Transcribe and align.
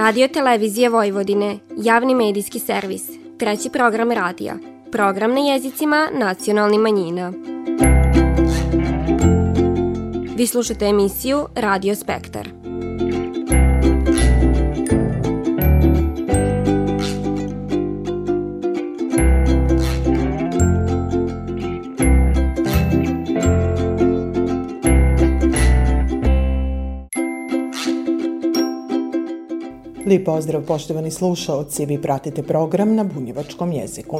Radio 0.00 0.28
Televizije 0.28 0.88
Vojvodine, 0.88 1.58
javni 1.76 2.14
medijski 2.14 2.58
servis, 2.58 3.02
treći 3.38 3.70
program 3.70 4.10
radija, 4.12 4.54
program 4.92 5.34
na 5.34 5.40
jezicima 5.40 6.08
nacionalnih 6.12 6.80
manjina. 6.80 7.32
Vi 10.36 10.46
slušate 10.46 10.86
emisiju 10.86 11.46
Radio 11.54 11.94
Spektar. 11.94 12.59
Lijep 30.10 30.24
pozdrav 30.24 30.62
poštovani 30.62 31.10
slušalci, 31.10 31.86
vi 31.86 32.02
pratite 32.02 32.42
program 32.42 32.94
na 32.94 33.04
bunjevačkom 33.04 33.72
jeziku. 33.72 34.18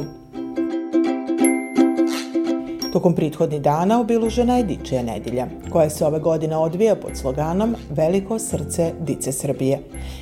Tokom 2.93 3.15
prethodnih 3.15 3.61
dana 3.61 3.99
obilužena 3.99 4.57
je 4.57 4.63
Dičija 4.63 5.03
nedilja, 5.03 5.47
koja 5.69 5.89
se 5.89 6.05
ove 6.05 6.19
godine 6.19 6.57
odvija 6.57 6.95
pod 6.95 7.17
sloganom 7.17 7.75
Veliko 7.89 8.39
srce 8.39 8.91
Dice 8.99 9.31
Srbije. 9.31 9.79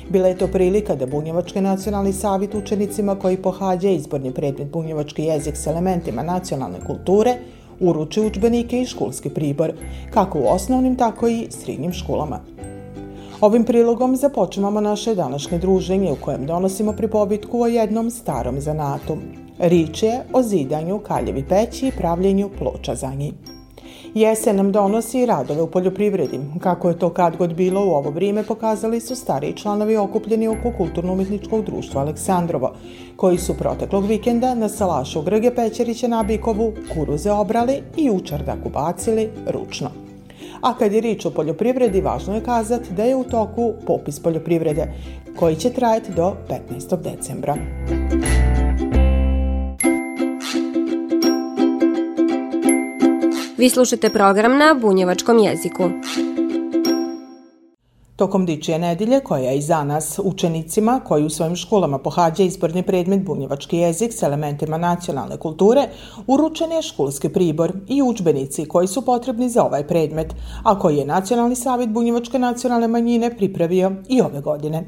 Bila 0.08 0.28
je 0.28 0.38
to 0.38 0.46
prilika 0.46 0.94
da 0.94 1.06
Bunjevački 1.06 1.60
nacionalni 1.60 2.12
savjet 2.12 2.54
učenicima 2.54 3.14
koji 3.14 3.36
pohađa 3.36 3.88
izborni 3.88 4.34
predmet 4.34 4.70
Bunjevački 4.70 5.22
jezik 5.22 5.56
s 5.56 5.66
elementima 5.66 6.22
nacionalne 6.22 6.80
kulture 6.86 7.34
uruči 7.80 8.20
učbenike 8.20 8.80
i 8.80 8.86
školski 8.86 9.30
pribor, 9.30 9.72
kako 10.10 10.38
u 10.38 10.46
osnovnim, 10.46 10.96
tako 10.96 11.28
i 11.28 11.46
srednjim 11.50 11.92
školama. 11.92 12.40
Ovim 13.40 13.64
prilogom 13.64 14.16
započemamo 14.16 14.80
naše 14.80 15.14
današnje 15.14 15.58
druženje 15.58 16.12
u 16.12 16.16
kojem 16.16 16.46
donosimo 16.46 16.92
pripovitku 16.92 17.62
o 17.62 17.66
jednom 17.66 18.10
starom 18.10 18.60
zanatu. 18.60 19.16
Rič 19.58 20.02
je 20.02 20.20
o 20.32 20.42
zidanju 20.42 20.98
kaljevi 20.98 21.44
peći 21.48 21.86
i 21.86 21.92
pravljenju 21.92 22.50
ploča 22.58 22.94
za 22.94 23.14
njih. 23.14 23.32
Jesen 24.14 24.56
nam 24.56 24.72
donosi 24.72 25.26
radove 25.26 25.62
u 25.62 25.66
poljoprivredi. 25.66 26.40
Kako 26.60 26.88
je 26.88 26.98
to 26.98 27.10
kad 27.10 27.36
god 27.36 27.54
bilo 27.54 27.80
u 27.80 27.90
ovo 27.90 28.10
vrijeme 28.10 28.42
pokazali 28.42 29.00
su 29.00 29.16
stariji 29.16 29.56
članovi 29.56 29.96
okupljeni 29.96 30.48
oko 30.48 30.72
kulturno-umjetničkog 30.78 31.64
društva 31.64 32.00
Aleksandrovo, 32.00 32.72
koji 33.16 33.38
su 33.38 33.54
proteklog 33.54 34.06
vikenda 34.06 34.54
na 34.54 34.68
salašu 34.68 35.22
Grge 35.22 35.54
Pećerića 35.54 36.08
na 36.08 36.22
Bikovu 36.22 36.72
kuruze 36.94 37.30
obrali 37.30 37.82
i 37.96 38.10
učardak 38.10 38.58
ubacili 38.66 39.30
ručno. 39.46 40.09
A 40.60 40.74
kad 40.78 40.92
je 40.92 41.00
rič 41.00 41.26
o 41.26 41.30
poljoprivredi, 41.30 42.00
važno 42.00 42.34
je 42.34 42.44
kazati 42.44 42.92
da 42.92 43.04
je 43.04 43.16
u 43.16 43.24
toku 43.24 43.72
popis 43.86 44.20
poljoprivrede, 44.20 44.92
koji 45.36 45.56
će 45.56 45.70
trajati 45.70 46.12
do 46.12 46.36
15. 46.48 47.02
decembra. 47.02 47.56
Vi 53.58 53.70
slušate 53.70 54.10
program 54.10 54.58
na 54.58 54.74
bunjevačkom 54.80 55.38
jeziku. 55.38 55.90
Tokom 58.20 58.46
dičije 58.46 58.78
nedilje, 58.78 59.20
koja 59.20 59.50
je 59.50 59.58
i 59.58 59.62
za 59.62 59.84
nas 59.84 60.18
učenicima 60.22 61.00
koji 61.08 61.24
u 61.24 61.30
svojim 61.30 61.56
školama 61.56 61.98
pohađa 61.98 62.42
izborni 62.42 62.82
predmet 62.82 63.24
bunjevački 63.24 63.76
jezik 63.76 64.12
s 64.12 64.22
elementima 64.22 64.78
nacionalne 64.78 65.36
kulture, 65.36 65.88
uručen 66.26 66.72
je 66.72 66.82
školski 66.82 67.28
pribor 67.28 67.72
i 67.88 68.02
učbenici 68.02 68.66
koji 68.66 68.86
su 68.86 69.02
potrebni 69.02 69.48
za 69.48 69.64
ovaj 69.64 69.86
predmet, 69.86 70.34
a 70.62 70.78
koji 70.78 70.96
je 70.96 71.06
Nacionalni 71.06 71.56
savjet 71.56 71.90
bunjevačke 71.90 72.38
nacionalne 72.38 72.88
manjine 72.88 73.36
pripravio 73.36 73.92
i 74.08 74.20
ove 74.20 74.40
godine. 74.40 74.84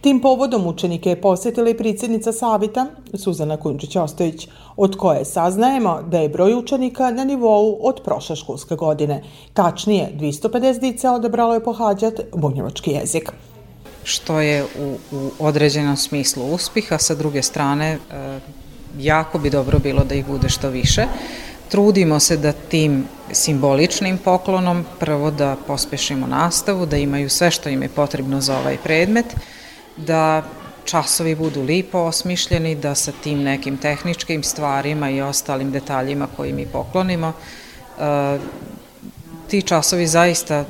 Tim 0.00 0.20
povodom 0.20 0.66
učenike 0.66 1.10
je 1.10 1.20
posjetila 1.20 1.70
i 1.70 1.76
predsjednica 1.76 2.32
savjeta, 2.32 2.86
Suzana 3.14 3.56
Kunčić-Ostojić, 3.56 4.48
od 4.76 4.96
koje 4.96 5.24
saznajemo 5.24 6.00
da 6.10 6.18
je 6.18 6.28
broj 6.28 6.54
učenika 6.54 7.10
na 7.10 7.24
nivou 7.24 7.78
od 7.80 8.00
prošle 8.04 8.36
školske 8.36 8.74
godine. 8.74 9.22
Tačnije, 9.54 10.12
250 10.18 10.80
dica 10.80 11.12
odebralo 11.12 11.54
je 11.54 11.64
pohađat 11.64 12.20
bunjevački 12.34 12.69
jezik. 12.86 13.30
Što 14.04 14.40
je 14.40 14.64
u, 14.64 14.98
u 15.12 15.30
određenom 15.38 15.96
smislu 15.96 16.54
uspjeha, 16.54 16.98
sa 16.98 17.14
druge 17.14 17.42
strane, 17.42 17.86
e, 17.90 18.40
jako 18.98 19.38
bi 19.38 19.50
dobro 19.50 19.78
bilo 19.78 20.04
da 20.04 20.14
ih 20.14 20.26
bude 20.26 20.48
što 20.48 20.70
više. 20.70 21.06
Trudimo 21.68 22.20
se 22.20 22.36
da 22.36 22.52
tim 22.52 23.04
simboličnim 23.32 24.18
poklonom 24.18 24.84
prvo 25.00 25.30
da 25.30 25.56
pospešimo 25.66 26.26
nastavu, 26.26 26.86
da 26.86 26.96
imaju 26.96 27.30
sve 27.30 27.50
što 27.50 27.68
im 27.68 27.82
je 27.82 27.88
potrebno 27.88 28.40
za 28.40 28.58
ovaj 28.58 28.76
predmet, 28.84 29.26
da 29.96 30.42
časovi 30.84 31.34
budu 31.34 31.62
lipo 31.62 31.98
osmišljeni, 31.98 32.74
da 32.74 32.94
sa 32.94 33.12
tim 33.22 33.42
nekim 33.42 33.76
tehničkim 33.76 34.42
stvarima 34.42 35.10
i 35.10 35.22
ostalim 35.22 35.70
detaljima 35.70 36.26
koji 36.36 36.52
mi 36.52 36.66
poklonimo, 36.66 37.32
e, 37.32 38.38
ti 39.48 39.62
časovi 39.62 40.06
zaista 40.06 40.64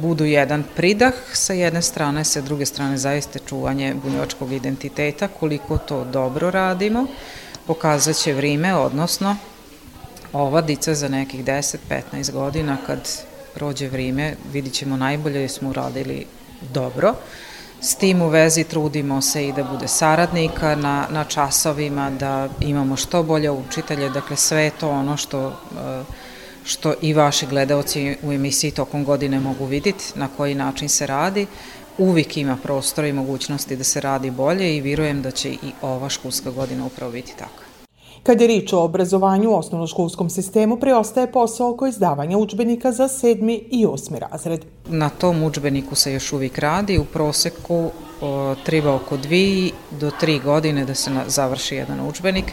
budu 0.00 0.24
jedan 0.24 0.64
pridah 0.76 1.14
sa 1.32 1.52
jedne 1.52 1.82
strane, 1.82 2.24
sa 2.24 2.40
druge 2.40 2.66
strane 2.66 2.98
zaista 2.98 3.38
čuvanje 3.38 3.94
bunjočkog 3.94 4.52
identiteta, 4.52 5.28
koliko 5.28 5.78
to 5.78 6.04
dobro 6.04 6.50
radimo, 6.50 7.06
pokazat 7.66 8.16
će 8.16 8.32
vrime, 8.32 8.74
odnosno 8.74 9.36
ova 10.32 10.60
dica 10.60 10.94
za 10.94 11.08
nekih 11.08 11.44
10-15 11.44 12.32
godina 12.32 12.76
kad 12.86 13.08
prođe 13.54 13.88
vrime, 13.88 14.34
vidit 14.52 14.72
ćemo 14.72 14.96
najbolje 14.96 15.40
jer 15.40 15.50
smo 15.50 15.70
uradili 15.70 16.26
dobro. 16.72 17.14
S 17.80 17.94
tim 17.94 18.22
u 18.22 18.28
vezi 18.28 18.64
trudimo 18.64 19.22
se 19.22 19.48
i 19.48 19.52
da 19.52 19.64
bude 19.64 19.88
saradnika 19.88 20.74
na, 20.74 21.06
na 21.10 21.24
časovima, 21.24 22.10
da 22.10 22.48
imamo 22.60 22.96
što 22.96 23.22
bolje 23.22 23.50
učitelje, 23.50 24.10
dakle 24.10 24.36
sve 24.36 24.62
je 24.62 24.70
to 24.70 24.90
ono 24.90 25.16
što, 25.16 25.46
Uh, 25.70 26.06
što 26.64 26.94
i 27.02 27.14
vaši 27.14 27.46
gledalci 27.46 28.16
u 28.22 28.32
emisiji 28.32 28.70
tokom 28.70 29.04
godine 29.04 29.40
mogu 29.40 29.64
vidjeti 29.64 30.04
na 30.14 30.28
koji 30.36 30.54
način 30.54 30.88
se 30.88 31.06
radi. 31.06 31.46
Uvijek 31.98 32.36
ima 32.36 32.56
prostora 32.62 33.08
i 33.08 33.12
mogućnosti 33.12 33.76
da 33.76 33.84
se 33.84 34.00
radi 34.00 34.30
bolje 34.30 34.76
i 34.76 34.80
vjerujem 34.80 35.22
da 35.22 35.30
će 35.30 35.50
i 35.50 35.72
ova 35.82 36.08
školska 36.08 36.50
godina 36.50 36.86
upravo 36.86 37.12
biti 37.12 37.32
tako. 37.38 37.62
Kad 38.22 38.40
je 38.40 38.46
rič 38.46 38.72
o 38.72 38.82
obrazovanju 38.82 39.50
u 39.50 39.54
osnovnoškolskom 39.54 40.30
sistemu, 40.30 40.76
preostaje 40.76 41.32
posao 41.32 41.70
oko 41.70 41.86
izdavanja 41.86 42.38
učbenika 42.38 42.92
za 42.92 43.08
sedmi 43.08 43.64
i 43.70 43.86
osmi 43.86 44.18
razred. 44.18 44.64
Na 44.88 45.08
tom 45.08 45.42
učbeniku 45.42 45.94
se 45.94 46.12
još 46.12 46.32
uvijek 46.32 46.58
radi. 46.58 46.98
U 46.98 47.04
proseku 47.04 47.90
o, 48.20 48.54
treba 48.64 48.94
oko 48.94 49.16
dvije 49.16 49.70
do 50.00 50.10
tri 50.20 50.38
godine 50.38 50.84
da 50.84 50.94
se 50.94 51.10
na, 51.10 51.24
završi 51.26 51.74
jedan 51.74 52.08
učbenik. 52.08 52.44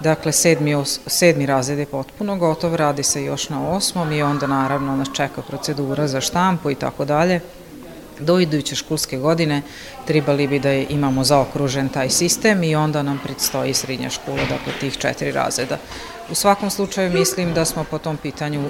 Dakle, 0.00 0.32
sedmi, 0.32 0.74
os, 0.74 1.00
sedmi 1.06 1.46
razred 1.46 1.78
je 1.78 1.86
potpuno 1.86 2.36
gotov, 2.36 2.74
radi 2.74 3.02
se 3.02 3.24
još 3.24 3.48
na 3.48 3.68
osmom 3.68 4.12
i 4.12 4.22
onda 4.22 4.46
naravno 4.46 4.96
nas 4.96 5.08
čeka 5.12 5.42
procedura 5.42 6.08
za 6.08 6.20
štampu 6.20 6.70
i 6.70 6.74
tako 6.74 7.04
dalje 7.04 7.40
do 8.20 8.40
iduće 8.40 8.74
školske 8.76 9.18
godine 9.18 9.62
trebali 10.06 10.46
bi 10.46 10.58
da 10.58 10.72
imamo 10.72 11.24
zaokružen 11.24 11.88
taj 11.88 12.10
sistem 12.10 12.62
i 12.62 12.74
onda 12.76 13.02
nam 13.02 13.20
predstoji 13.24 13.74
srednja 13.74 14.10
škola, 14.10 14.40
dakle 14.48 14.72
tih 14.80 14.98
četiri 14.98 15.32
razreda. 15.32 15.78
U 16.30 16.34
svakom 16.34 16.70
slučaju 16.70 17.12
mislim 17.12 17.54
da 17.54 17.64
smo 17.64 17.84
po 17.84 17.98
tom 17.98 18.16
pitanju 18.16 18.68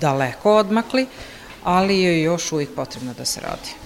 daleko 0.00 0.56
odmakli, 0.56 1.06
ali 1.64 2.00
je 2.00 2.22
još 2.22 2.52
uvijek 2.52 2.74
potrebno 2.74 3.14
da 3.18 3.24
se 3.24 3.40
radi. 3.40 3.81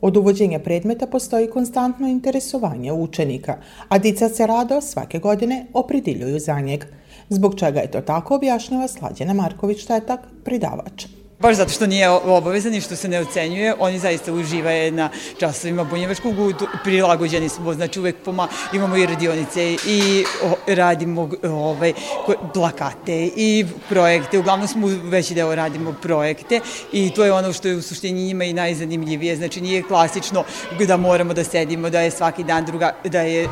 Od 0.00 0.16
uvođenja 0.16 0.58
predmeta 0.58 1.06
postoji 1.06 1.50
konstantno 1.50 2.08
interesovanje 2.08 2.92
učenika, 2.92 3.56
a 3.88 3.98
dica 3.98 4.28
se 4.28 4.46
rado 4.46 4.80
svake 4.80 5.18
godine 5.18 5.66
opridiljuju 5.74 6.38
za 6.38 6.60
njeg. 6.60 6.84
Zbog 7.28 7.58
čega 7.58 7.80
je 7.80 7.90
to 7.90 8.00
tako 8.00 8.34
objašnjava 8.34 8.88
Slađena 8.88 9.34
Marković-Tetak, 9.34 10.18
pridavač 10.44 11.19
baš 11.40 11.56
zato 11.56 11.70
što 11.70 11.86
nije 11.86 12.08
obavezan 12.08 12.74
i 12.74 12.80
što 12.80 12.96
se 12.96 13.08
ne 13.08 13.20
ocenjuje, 13.20 13.74
oni 13.78 13.98
zaista 13.98 14.32
uživaju 14.32 14.92
na 14.92 15.10
časovima 15.38 15.84
bunjevačkog, 15.84 16.34
prilagođeni 16.84 17.48
smo, 17.48 17.74
znači 17.74 18.00
uvek 18.00 18.16
poma, 18.24 18.48
imamo 18.72 18.96
i 18.96 19.06
radionice 19.06 19.76
i 19.86 20.24
o, 20.44 20.54
radimo 20.66 21.30
ovaj, 21.44 21.92
plakate 22.54 23.30
i 23.36 23.66
projekte, 23.88 24.38
uglavnom 24.38 24.68
smo 24.68 24.88
veći 25.02 25.34
deo 25.34 25.54
radimo 25.54 25.94
projekte 26.02 26.60
i 26.92 27.10
to 27.10 27.24
je 27.24 27.32
ono 27.32 27.52
što 27.52 27.68
je 27.68 27.76
u 27.76 27.82
suštini 27.82 28.22
njima 28.22 28.44
i 28.44 28.52
najzanimljivije, 28.52 29.36
znači 29.36 29.60
nije 29.60 29.82
klasično 29.82 30.44
da 30.86 30.96
moramo 30.96 31.34
da 31.34 31.44
sedimo, 31.44 31.90
da 31.90 32.00
je 32.00 32.10
svaki 32.10 32.44
dan 32.44 32.64
druga, 32.64 32.92
da 33.04 33.20
je 33.20 33.48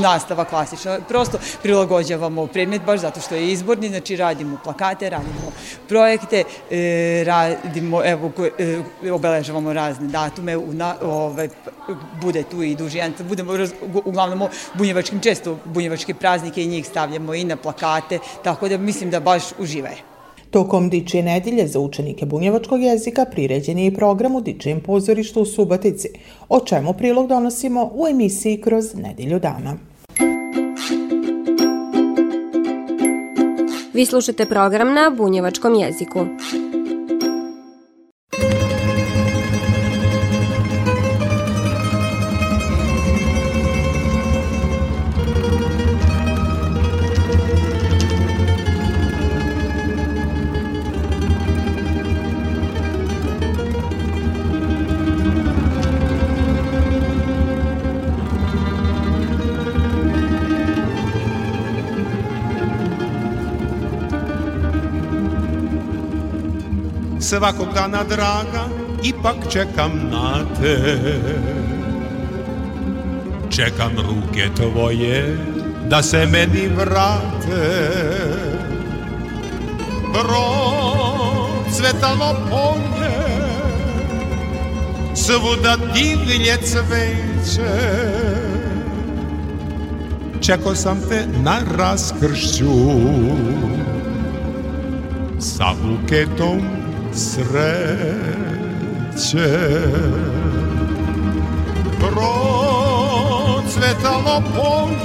nastava 0.00 0.44
klasična, 0.44 0.98
prosto 1.08 1.38
prilagođavamo 1.62 2.46
predmet 2.46 2.82
baš 2.82 3.00
zato 3.00 3.20
što 3.20 3.34
je 3.34 3.52
izborni, 3.52 3.88
znači 3.88 4.16
radimo 4.16 4.58
plakate, 4.64 5.10
radimo 5.10 5.52
projekte, 5.88 6.44
e, 6.70 7.24
radimo, 7.32 8.02
evo, 8.04 8.30
e, 8.58 9.10
obeležavamo 9.10 9.72
razne 9.72 10.08
datume, 10.08 10.56
u 10.56 10.72
na, 10.72 10.94
ovaj, 11.02 11.48
bude 12.22 12.42
tu 12.42 12.62
i 12.62 12.74
dužijanca, 12.74 13.24
budemo 13.24 13.52
uglavnom 14.04 14.48
bunjevačkim 14.74 15.20
često 15.20 15.58
bunjevačke 15.64 16.14
praznike 16.14 16.64
i 16.64 16.66
njih 16.66 16.86
stavljamo 16.86 17.34
i 17.34 17.44
na 17.44 17.56
plakate, 17.56 18.18
tako 18.44 18.68
da 18.68 18.78
mislim 18.78 19.10
da 19.10 19.20
baš 19.20 19.42
uživaje. 19.58 19.96
Tokom 20.50 20.90
Dičije 20.90 21.22
nedelje 21.22 21.66
za 21.66 21.80
učenike 21.80 22.26
bunjevačkog 22.26 22.82
jezika 22.82 23.24
priređen 23.24 23.78
je 23.78 23.86
i 23.86 23.94
program 23.94 24.36
u 24.36 24.40
Dičijem 24.40 24.80
pozorištu 24.80 25.42
u 25.42 25.46
Subatici, 25.46 26.08
o 26.48 26.60
čemu 26.60 26.92
prilog 26.92 27.28
donosimo 27.28 27.90
u 27.94 28.06
emisiji 28.08 28.60
kroz 28.60 28.94
nedelju 28.94 29.38
dana. 29.38 29.76
Vi 33.94 34.06
slušate 34.06 34.46
program 34.46 34.94
na 34.94 35.10
bunjevačkom 35.16 35.74
jeziku. 35.74 36.26
Svakog 67.22 67.74
dana 67.74 68.04
draga 68.04 68.64
ipak 69.02 69.36
čekam 69.50 69.92
na 70.10 70.44
te. 70.60 70.78
Čekam 73.50 73.92
ruke 73.96 74.48
tvoje 74.56 75.38
da 75.88 76.02
se 76.02 76.26
meni 76.26 76.68
vrate. 76.68 77.90
Procvetalo 81.72 82.36
polje 82.50 83.12
Svuda 85.14 85.76
divlje 85.94 86.56
cveće. 86.62 87.72
Čekao 90.40 90.74
sam 90.74 91.00
te 91.08 91.26
na 91.44 91.58
raskršću 91.76 92.72
Sa 95.38 95.74
buketom 95.82 96.81
sreće. 97.14 98.72
Procvetalo 103.52 104.42
polje 104.54 105.02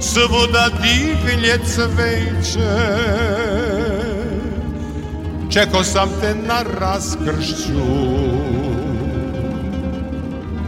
Svuda 0.00 0.68
divlje 0.82 1.58
cveće. 1.64 2.72
Čekao 5.50 5.84
sam 5.84 6.08
te 6.20 6.34
na 6.34 6.62
raskršću 6.80 7.86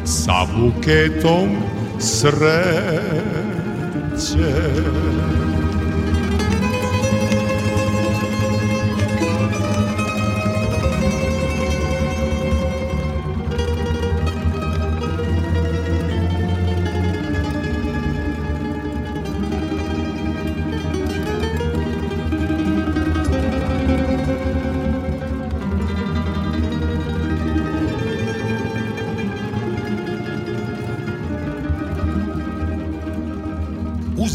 Sa 0.05 0.47
buketom 0.57 1.49
sreće. 1.99 2.53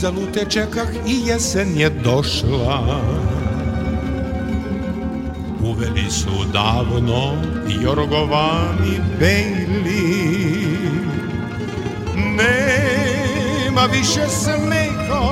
Uzalud 0.07 0.33
te 0.33 0.45
čekah 0.49 0.87
i 1.07 1.27
jesen 1.27 1.77
je 1.77 1.89
došla. 1.89 3.01
Uveli 5.63 6.11
su 6.11 6.45
davno 6.53 7.33
jorgovani 7.81 8.99
bejli. 9.19 10.37
Nema 12.15 13.85
više 13.85 14.27
smeka 14.29 15.27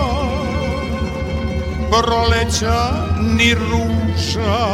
Proleća 1.89 2.92
ni 3.38 3.54
ruša 3.54 4.68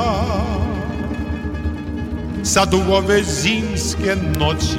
Sad 2.43 2.73
u 2.73 2.93
ove 2.93 3.23
zimske 3.23 4.15
noći 4.39 4.77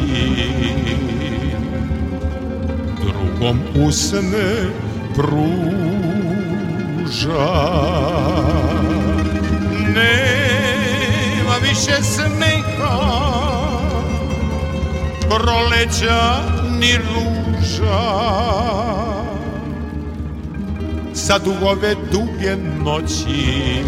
Drugom 3.01 3.61
usne 3.87 4.92
pruža. 5.17 6.73
Nema 9.95 11.57
više 11.63 12.03
smeka 12.03 13.23
Proleća 15.29 16.41
ni 16.81 16.93
ruža. 16.97 18.03
Sad 21.15 21.47
u 21.47 21.53
ove 21.67 21.95
duge 22.13 22.57
noći 22.85 23.83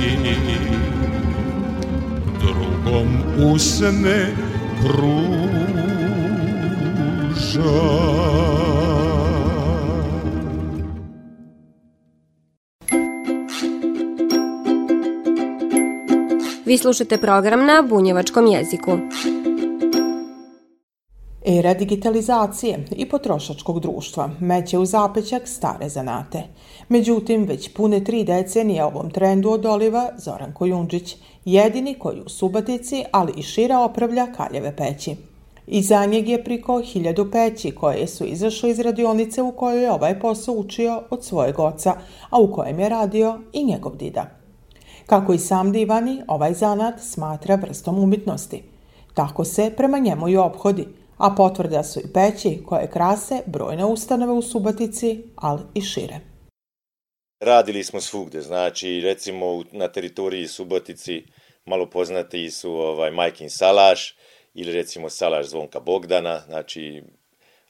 Drugom 2.41 3.09
usne 3.53 4.35
pruža. 4.81 5.25
Vi 16.75 16.79
slušate 16.79 17.19
program 17.19 17.67
na 17.67 17.83
bunjevačkom 17.89 18.47
jeziku. 18.47 18.91
Era 21.45 21.75
digitalizacije 21.75 22.85
i 22.97 23.09
potrošačkog 23.09 23.81
društva 23.81 24.31
meće 24.41 24.79
u 24.79 24.85
zapećak 24.85 25.49
stare 25.49 25.89
zanate. 25.89 26.43
Međutim, 26.89 27.45
već 27.45 27.73
pune 27.73 28.05
tri 28.05 28.25
decenije 28.25 28.85
ovom 28.85 29.11
trendu 29.11 29.51
odoliva 29.51 30.11
Zoran 30.19 30.53
Kojundžić, 30.53 31.17
jedini 31.45 31.95
koji 31.95 32.21
u 32.21 32.29
Subatici, 32.29 33.05
ali 33.13 33.33
i 33.37 33.43
šira 33.43 33.79
opravlja 33.79 34.27
kaljeve 34.33 34.77
peći. 34.77 35.17
I 35.67 35.83
za 35.83 36.07
njeg 36.07 36.29
je 36.29 36.45
priko 36.45 36.81
hiljadu 36.81 37.31
peći 37.31 37.71
koje 37.71 38.07
su 38.07 38.25
izašle 38.25 38.71
iz 38.71 38.81
radionice 38.81 39.43
u 39.43 39.53
kojoj 39.53 39.83
je 39.83 39.93
ovaj 39.93 40.21
posao 40.21 40.55
učio 40.55 41.03
od 41.11 41.25
svojeg 41.25 41.59
oca, 41.59 41.95
a 42.31 42.39
u 42.39 42.53
kojem 42.53 42.81
je 42.81 42.89
radio 42.89 43.41
i 43.53 43.65
njegov 43.65 43.97
dida. 43.97 44.44
Kako 45.07 45.33
i 45.33 45.39
sam 45.39 45.73
divani, 45.73 46.23
ovaj 46.29 46.53
zanat 46.53 47.01
smatra 47.01 47.55
vrstom 47.55 47.99
umjetnosti. 47.99 48.63
Tako 49.15 49.45
se 49.45 49.73
prema 49.77 49.99
njemu 49.99 50.29
i 50.29 50.37
obhodi, 50.37 50.89
a 51.17 51.35
potvrda 51.37 51.83
su 51.83 52.01
i 52.01 52.13
peći 52.13 52.63
koje 52.67 52.91
krase 52.91 53.43
brojne 53.47 53.85
ustanove 53.85 54.33
u 54.33 54.43
Subatici, 54.43 55.23
ali 55.37 55.63
i 55.75 55.81
šire. 55.81 56.21
Radili 57.41 57.85
smo 57.85 58.01
svugde, 58.01 58.41
znači 58.41 59.01
recimo 59.01 59.63
na 59.73 59.89
teritoriji 59.89 60.47
Subatici 60.47 61.23
malo 61.65 61.91
poznati 61.91 62.51
su 62.51 62.71
ovaj 62.73 63.11
Majkin 63.11 63.51
Salaš 63.51 64.17
ili 64.55 64.73
recimo 64.73 65.11
Salaš 65.11 65.47
Zvonka 65.47 65.81
Bogdana, 65.81 66.41
znači 66.47 67.03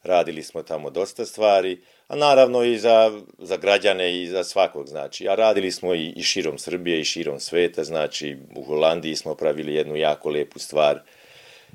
radili 0.03 0.43
smo 0.43 0.63
tamo 0.63 0.91
dosta 0.91 1.25
stvari 1.25 1.83
a 2.09 2.17
naravno 2.17 2.63
i 2.63 2.79
za, 2.79 3.21
za 3.39 3.57
građane 3.57 4.23
i 4.23 4.27
za 4.27 4.45
svakog, 4.45 4.89
znači. 4.89 5.29
A 5.29 5.35
radili 5.35 5.73
smo 5.73 5.95
i, 5.95 6.13
i 6.17 6.23
širom 6.23 6.59
Srbije 6.59 7.01
i 7.01 7.05
širom 7.05 7.41
sveta, 7.41 7.85
znači 7.85 8.37
u 8.57 8.63
Holandiji 8.63 9.17
smo 9.17 9.35
pravili 9.35 9.75
jednu 9.75 9.97
jako 9.97 10.31
lepu 10.31 10.59
stvar, 10.59 11.01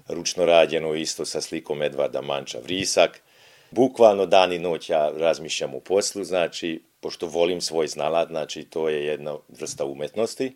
ručno 0.07 0.45
rađeno 0.45 0.93
isto 0.93 1.25
sa 1.25 1.41
slikom 1.41 1.81
Edvarda 1.81 2.21
Manča 2.21 2.59
Vrisak. 2.63 3.21
Bukvalno 3.71 4.25
dan 4.25 4.53
i 4.53 4.59
noć 4.59 4.89
ja 4.89 5.11
razmišljam 5.17 5.75
u 5.75 5.79
poslu, 5.79 6.23
znači, 6.23 6.81
pošto 6.99 7.27
volim 7.27 7.61
svoj 7.61 7.87
znalad, 7.87 8.27
znači 8.27 8.63
to 8.63 8.89
je 8.89 9.05
jedna 9.05 9.35
vrsta 9.49 9.85
umetnosti. 9.85 10.53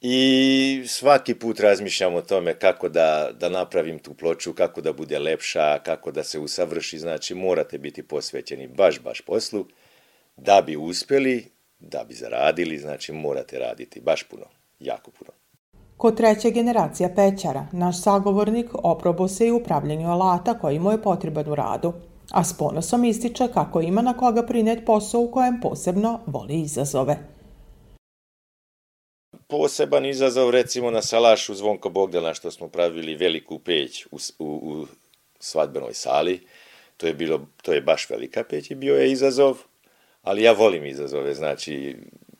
I 0.00 0.82
svaki 0.86 1.34
put 1.34 1.60
razmišljam 1.60 2.14
o 2.14 2.22
tome 2.22 2.54
kako 2.54 2.88
da, 2.88 3.30
da 3.40 3.48
napravim 3.48 3.98
tu 3.98 4.14
ploču, 4.14 4.52
kako 4.52 4.80
da 4.80 4.92
bude 4.92 5.18
lepša, 5.18 5.78
kako 5.78 6.10
da 6.10 6.24
se 6.24 6.38
usavrši. 6.38 6.98
Znači, 6.98 7.34
morate 7.34 7.78
biti 7.78 8.02
posvećeni 8.02 8.68
baš, 8.68 9.00
baš 9.00 9.20
poslu 9.20 9.66
da 10.36 10.62
bi 10.66 10.76
uspeli, 10.76 11.50
da 11.78 12.04
bi 12.04 12.14
zaradili. 12.14 12.78
Znači, 12.78 13.12
morate 13.12 13.58
raditi 13.58 14.00
baš 14.00 14.22
puno, 14.22 14.44
jako 14.80 15.10
puno. 15.10 15.30
Ko 15.96 16.10
treća 16.10 16.50
generacija 16.50 17.08
pećara, 17.16 17.66
naš 17.72 18.02
sagovornik 18.02 18.70
oprobo 18.72 19.28
se 19.28 19.46
i 19.46 19.50
upravljanju 19.50 20.10
alata 20.10 20.58
koji 20.58 20.78
mu 20.78 20.92
je 20.92 21.02
potreban 21.02 21.48
u 21.48 21.54
radu, 21.54 21.92
a 22.30 22.44
s 22.44 22.58
ponosom 22.58 23.04
ističe 23.04 23.48
kako 23.54 23.80
ima 23.80 24.02
na 24.02 24.16
koga 24.16 24.46
prinet 24.46 24.86
posao 24.86 25.20
u 25.20 25.30
kojem 25.30 25.60
posebno 25.60 26.20
voli 26.26 26.60
izazove 26.60 27.37
poseban 29.48 30.06
izazov 30.06 30.50
recimo 30.50 30.90
na 30.90 31.02
Salašu 31.02 31.54
Zvonko 31.54 31.88
Bogdana 31.88 32.34
što 32.34 32.50
smo 32.50 32.68
pravili 32.68 33.16
veliku 33.16 33.58
peć 33.58 34.06
u, 34.10 34.18
u, 34.38 34.44
u 34.44 34.86
svadbenoj 35.40 35.94
sali. 35.94 36.40
To 36.96 37.06
je, 37.06 37.14
bilo, 37.14 37.46
to 37.62 37.72
je 37.72 37.80
baš 37.80 38.10
velika 38.10 38.44
peć 38.44 38.70
i 38.70 38.74
bio 38.74 38.94
je 38.94 39.12
izazov, 39.12 39.58
ali 40.22 40.42
ja 40.42 40.52
volim 40.52 40.86
izazove, 40.86 41.34
znači 41.34 41.96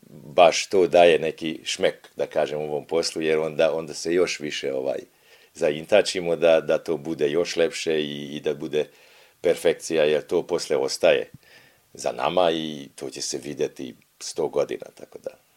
baš 0.09 0.69
to 0.69 0.87
daje 0.87 1.19
neki 1.19 1.59
šmek, 1.63 2.09
da 2.15 2.25
kažem, 2.25 2.59
u 2.59 2.63
ovom 2.63 2.85
poslu, 2.85 3.21
jer 3.21 3.39
onda, 3.39 3.73
onda 3.73 3.93
se 3.93 4.13
još 4.13 4.39
više 4.39 4.73
ovaj 4.73 4.99
zaintačimo 5.53 6.35
da, 6.35 6.61
da 6.61 6.77
to 6.77 6.97
bude 6.97 7.29
još 7.31 7.55
lepše 7.55 8.01
i, 8.01 8.35
i 8.35 8.39
da 8.39 8.53
bude 8.53 8.85
perfekcija, 9.41 10.03
jer 10.03 10.21
to 10.21 10.47
posle 10.47 10.77
ostaje 10.77 11.31
za 11.93 12.11
nama 12.11 12.51
i 12.51 12.89
to 12.95 13.09
će 13.09 13.21
se 13.21 13.37
videti 13.37 13.95
sto 14.19 14.47
godina, 14.47 14.85
tako 14.95 15.19
da. 15.19 15.48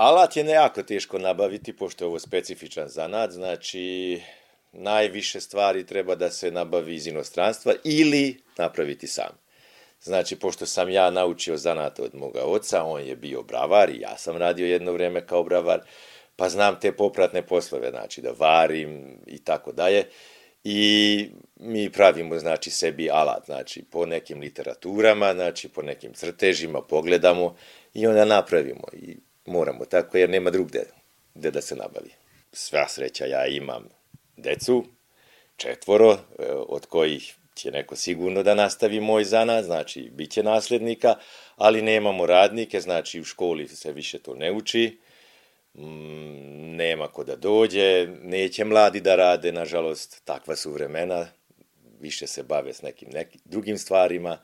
Alat 0.00 0.36
je 0.36 0.44
nejako 0.44 0.82
teško 0.82 1.18
nabaviti, 1.18 1.76
pošto 1.76 2.04
je 2.04 2.08
ovo 2.08 2.18
specifičan 2.18 2.88
zanad, 2.88 3.30
znači 3.30 4.20
najviše 4.72 5.40
stvari 5.40 5.86
treba 5.86 6.14
da 6.14 6.30
se 6.30 6.50
nabavi 6.50 6.94
iz 6.94 7.06
inostranstva 7.06 7.72
ili 7.84 8.42
napraviti 8.58 9.06
sam. 9.06 9.38
Znači, 10.02 10.36
pošto 10.36 10.66
sam 10.66 10.90
ja 10.90 11.10
naučio 11.10 11.56
zanat 11.56 12.00
od 12.00 12.14
moga 12.14 12.44
oca, 12.44 12.84
on 12.84 13.04
je 13.04 13.16
bio 13.16 13.42
bravar 13.42 13.90
i 13.90 14.00
ja 14.00 14.16
sam 14.16 14.36
radio 14.36 14.66
jedno 14.66 14.92
vreme 14.92 15.26
kao 15.26 15.44
bravar, 15.44 15.80
pa 16.36 16.48
znam 16.48 16.80
te 16.80 16.92
popratne 16.92 17.46
poslove, 17.46 17.90
znači 17.90 18.20
da 18.20 18.32
varim 18.38 19.18
i 19.26 19.44
tako 19.44 19.72
dalje. 19.72 20.04
I 20.64 21.30
mi 21.56 21.92
pravimo, 21.92 22.38
znači, 22.38 22.70
sebi 22.70 23.10
alat, 23.10 23.46
znači, 23.46 23.84
po 23.90 24.06
nekim 24.06 24.40
literaturama, 24.40 25.34
znači, 25.34 25.68
po 25.68 25.82
nekim 25.82 26.12
crtežima, 26.12 26.82
pogledamo 26.82 27.56
i 27.94 28.06
onda 28.06 28.24
napravimo. 28.24 28.84
I 28.92 29.29
moramo 29.50 29.84
tako, 29.84 30.18
jer 30.18 30.30
nema 30.30 30.50
drugde 30.50 30.84
gde 31.34 31.50
da 31.50 31.60
se 31.60 31.76
nabavi. 31.76 32.10
Sva 32.52 32.88
sreća, 32.88 33.26
ja 33.26 33.46
imam 33.46 33.88
decu, 34.36 34.84
četvoro, 35.56 36.12
e, 36.12 36.18
od 36.52 36.86
kojih 36.86 37.34
će 37.54 37.70
neko 37.70 37.96
sigurno 37.96 38.42
da 38.42 38.54
nastavi 38.54 39.00
moj 39.00 39.24
zanat, 39.24 39.64
znači, 39.64 40.10
bit 40.12 40.30
će 40.30 40.42
naslednika, 40.42 41.14
ali 41.56 41.82
nemamo 41.82 42.26
radnike, 42.26 42.80
znači, 42.80 43.20
u 43.20 43.24
školi 43.24 43.68
se 43.68 43.92
više 43.92 44.18
to 44.18 44.34
ne 44.34 44.52
uči, 44.52 44.98
mm, 45.74 46.76
nema 46.76 47.08
ko 47.08 47.24
da 47.24 47.36
dođe, 47.36 48.06
neće 48.22 48.64
mladi 48.64 49.00
da 49.00 49.16
rade, 49.16 49.52
nažalost, 49.52 50.24
takva 50.24 50.56
su 50.56 50.72
vremena, 50.72 51.26
više 52.00 52.26
se 52.26 52.42
bave 52.42 52.72
s 52.72 52.82
nekim, 52.82 53.08
nekim 53.12 53.40
drugim 53.44 53.78
stvarima, 53.78 54.38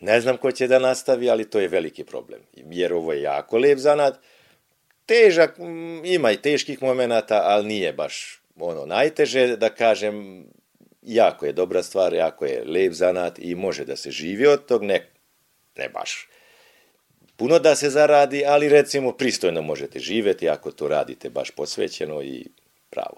ne 0.00 0.20
znam 0.20 0.36
ko 0.36 0.52
će 0.52 0.66
da 0.66 0.78
nastavi, 0.78 1.30
ali 1.30 1.50
to 1.50 1.60
je 1.60 1.68
veliki 1.68 2.04
problem, 2.04 2.40
jer 2.52 2.92
ovo 2.92 3.12
je 3.12 3.22
jako 3.22 3.58
lep 3.58 3.78
zanat, 3.78 4.18
težak, 5.06 5.58
ima 6.04 6.30
i 6.30 6.36
teških 6.36 6.82
momenata, 6.82 7.42
ali 7.44 7.66
nije 7.66 7.92
baš 7.92 8.42
ono 8.56 8.86
najteže, 8.86 9.56
da 9.56 9.68
kažem, 9.68 10.44
jako 11.02 11.46
je 11.46 11.52
dobra 11.52 11.82
stvar, 11.82 12.14
jako 12.14 12.44
je 12.44 12.64
lep 12.64 12.92
zanat 12.92 13.38
i 13.38 13.54
može 13.54 13.84
da 13.84 13.96
se 13.96 14.10
živi 14.10 14.46
od 14.46 14.66
tog, 14.66 14.82
ne, 14.82 15.10
ne 15.76 15.88
baš 15.88 16.28
puno 17.36 17.58
da 17.58 17.74
se 17.74 17.90
zaradi, 17.90 18.44
ali 18.46 18.68
recimo 18.68 19.12
pristojno 19.12 19.62
možete 19.62 19.98
živeti 19.98 20.48
ako 20.48 20.70
to 20.70 20.88
radite 20.88 21.30
baš 21.30 21.50
posvećeno 21.50 22.22
i 22.22 22.46
pravo. 22.90 23.16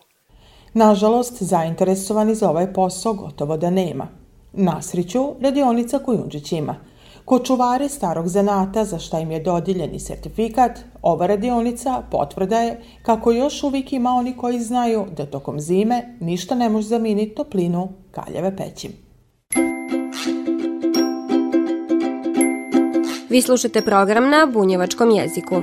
Nažalost, 0.75 1.43
zainteresovani 1.43 2.35
za 2.35 2.51
ovaj 2.51 2.73
posao 2.73 3.13
gotovo 3.13 3.57
da 3.57 3.71
nema. 3.71 4.09
Nasriću 4.53 5.35
radionica 5.41 5.99
Kujundžić 5.99 6.53
ima– 6.53 6.77
Kod 7.25 7.47
čuvare 7.47 7.89
starog 7.89 8.29
zanata 8.29 8.85
za 8.85 8.99
šta 8.99 9.21
im 9.21 9.31
je 9.31 9.41
dodiljeni 9.41 10.01
sertifikat, 10.01 10.79
ova 11.03 11.27
radionica 11.27 12.03
potvrda 12.11 12.59
je 12.61 12.81
kako 13.03 13.33
još 13.33 13.63
uvijek 13.63 13.93
ima 13.93 14.11
oni 14.11 14.37
koji 14.37 14.61
znaju 14.61 15.07
da 15.17 15.27
tokom 15.27 15.61
zime 15.61 16.17
ništa 16.21 16.55
ne 16.55 16.69
može 16.69 16.87
zaminiti 16.87 17.35
toplinu 17.35 17.89
kaljeve 18.11 18.57
peći. 18.57 18.91
Vi 23.31 23.43
slušate 23.43 23.83
program 23.83 24.31
na 24.31 24.47
bunjevačkom 24.53 25.11
jeziku. 25.11 25.55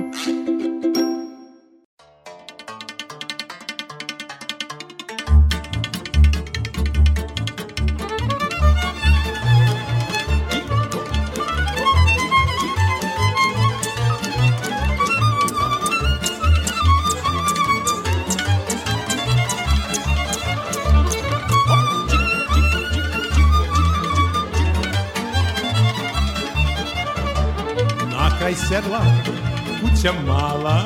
Kuća 30.02 30.14
mala, 30.26 30.82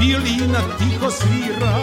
violina 0.00 0.60
tiho 0.78 1.10
svira. 1.10 1.78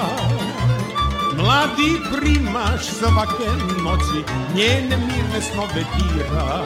Mladi 1.37 2.01
primaš 2.15 2.85
svake 2.85 3.49
noći, 3.83 4.23
njene 4.55 4.97
mirne 4.97 5.41
snove 5.41 5.85
dira. 5.97 6.65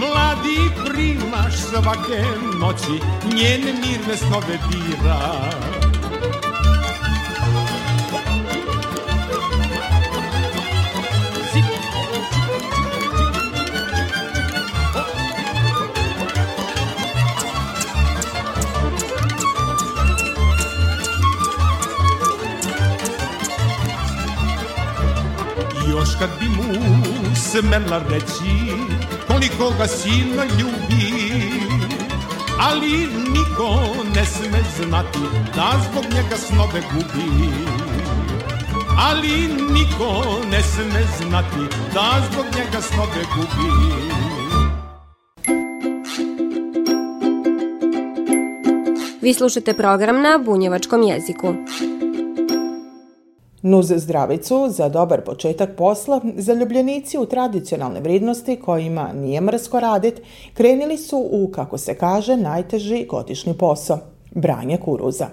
Mladi 0.00 0.70
primaš 0.84 1.56
svake 1.56 2.24
noći, 2.60 3.04
njene 3.36 3.72
mirne 3.72 4.16
snove 4.16 4.58
dira. 4.70 5.77
Kad 26.18 26.28
bi 26.40 26.48
mu 26.48 26.64
smela 27.34 27.98
reći 28.10 28.72
koliko 29.26 29.72
ga 29.78 29.86
sina 29.86 30.44
ljubi. 30.44 31.28
Ali 32.60 32.90
niko 33.06 33.94
ne 34.14 34.24
sme 34.24 34.60
znati 34.76 35.18
da 35.56 35.72
zbog 35.90 36.04
njega 36.04 36.36
snove 36.36 36.82
gubi. 36.92 37.50
Ali 38.98 39.48
niko 39.72 40.24
ne 40.50 40.62
sme 40.62 41.04
znati 41.18 41.76
da 41.94 42.26
zbog 42.32 42.44
njega 42.56 42.80
snove 42.80 43.24
gubi. 43.34 44.28
Vi 49.22 49.34
slušate 49.34 49.74
program 49.74 50.22
na 50.22 50.38
bunjevačkom 50.44 51.02
jeziku. 51.02 51.54
Nuz 53.62 53.92
zdravicu 53.96 54.66
za 54.70 54.88
dobar 54.88 55.20
početak 55.20 55.70
posla, 55.76 56.20
zaljubljenici 56.36 57.18
u 57.18 57.26
tradicionalne 57.26 58.00
vrednosti 58.00 58.56
kojima 58.56 59.12
nije 59.12 59.40
mrsko 59.40 59.80
radit, 59.80 60.20
krenili 60.54 60.96
su 60.96 61.28
u, 61.30 61.50
kako 61.54 61.78
se 61.78 61.94
kaže, 61.94 62.36
najteži 62.36 63.06
godišnji 63.10 63.54
posao– 63.54 63.98
branje 64.42 64.78
kuruza. 64.84 65.26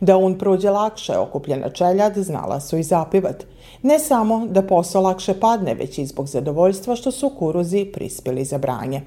Da 0.00 0.16
un 0.16 0.38
prođe 0.38 0.70
lakše 0.70 1.18
okupljena 1.18 1.70
čeljad, 1.70 2.14
znala 2.16 2.60
su 2.60 2.76
i 2.76 2.82
zapivat. 2.82 3.44
Ne 3.82 3.98
samo 3.98 4.46
da 4.46 4.62
posao 4.62 5.02
lakše 5.02 5.40
padne, 5.40 5.74
već 5.74 5.98
i 5.98 6.06
zbog 6.06 6.26
zadovoljstva 6.26 6.96
što 6.96 7.10
su 7.10 7.30
kuruzi 7.38 7.84
prispjeli 7.84 8.44
za 8.44 8.58
branje. 8.58 9.02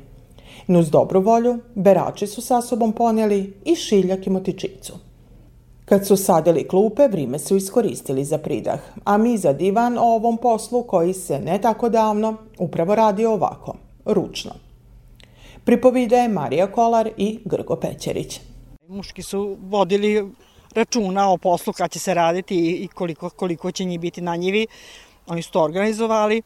Nuz 0.68 0.90
dobru 0.90 1.22
volju, 1.22 1.60
berači 1.76 2.28
su 2.28 2.42
sa 2.42 2.62
sobom 2.62 2.94
ponijeli 2.94 3.54
i 3.66 3.76
šiljak 3.76 4.28
i 4.28 4.30
motičicu. 4.30 5.07
Kad 5.90 6.08
su 6.08 6.18
sadili 6.18 6.68
klupe, 6.68 7.08
vrime 7.08 7.40
su 7.40 7.56
iskoristili 7.56 8.26
za 8.26 8.38
pridah, 8.38 8.80
a 9.04 9.18
mi 9.18 9.38
za 9.38 9.54
divan 9.54 9.98
o 9.98 10.02
ovom 10.02 10.38
poslu 10.38 10.84
koji 10.84 11.14
se 11.14 11.40
ne 11.40 11.62
tako 11.62 11.90
davno 11.90 12.38
upravo 12.60 12.96
radi 12.96 13.26
ovako, 13.26 13.76
ručno. 14.06 14.52
Pripovidaje 15.64 16.30
Marija 16.30 16.72
Kolar 16.72 17.10
i 17.18 17.40
Grgo 17.46 17.76
Pećerić. 17.76 18.40
Muški 18.88 19.22
su 19.22 19.58
vodili 19.62 20.32
računa 20.76 21.32
o 21.32 21.38
poslu 21.38 21.74
kad 21.74 21.92
će 21.92 22.00
se 22.00 22.14
raditi 22.14 22.56
i 22.58 22.88
koliko, 22.88 23.30
koliko 23.30 23.72
će 23.72 23.86
njih 23.86 24.00
biti 24.00 24.22
na 24.22 24.36
njivi. 24.36 24.68
Oni 25.28 25.42
su 25.42 25.52
to 25.52 25.64
organizovali, 25.64 26.42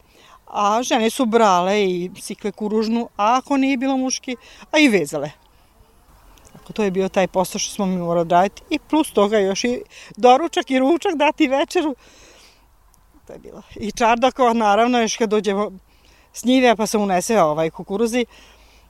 a 0.46 0.82
žene 0.82 1.10
su 1.10 1.26
brale 1.26 1.84
i 1.84 2.10
sikle 2.20 2.52
kuružnu, 2.52 3.08
a 3.16 3.38
ako 3.38 3.56
nije 3.56 3.76
bilo 3.76 3.96
muški, 3.96 4.36
a 4.70 4.78
i 4.78 4.88
vezale. 4.88 5.41
Tako, 6.62 6.72
to 6.72 6.82
je 6.82 6.90
bio 6.90 7.08
taj 7.08 7.26
posao 7.26 7.58
što 7.58 7.74
smo 7.74 7.86
mi 7.86 7.96
morali 7.96 8.28
raditi. 8.28 8.62
I 8.70 8.78
plus 8.78 9.12
toga 9.12 9.38
još 9.38 9.64
i 9.64 9.82
doručak 10.16 10.70
i 10.70 10.78
ručak 10.78 11.14
dati 11.14 11.48
večeru. 11.48 11.96
To 13.26 13.32
je 13.32 13.38
bilo. 13.38 13.62
I 13.76 13.92
čardakova, 13.92 14.52
naravno, 14.52 15.00
još 15.00 15.16
kad 15.16 15.30
dođemo 15.30 15.72
s 16.32 16.44
njive 16.44 16.76
pa 16.76 16.86
se 16.86 16.98
unese 16.98 17.40
ovaj 17.40 17.70
kukuruzi, 17.70 18.26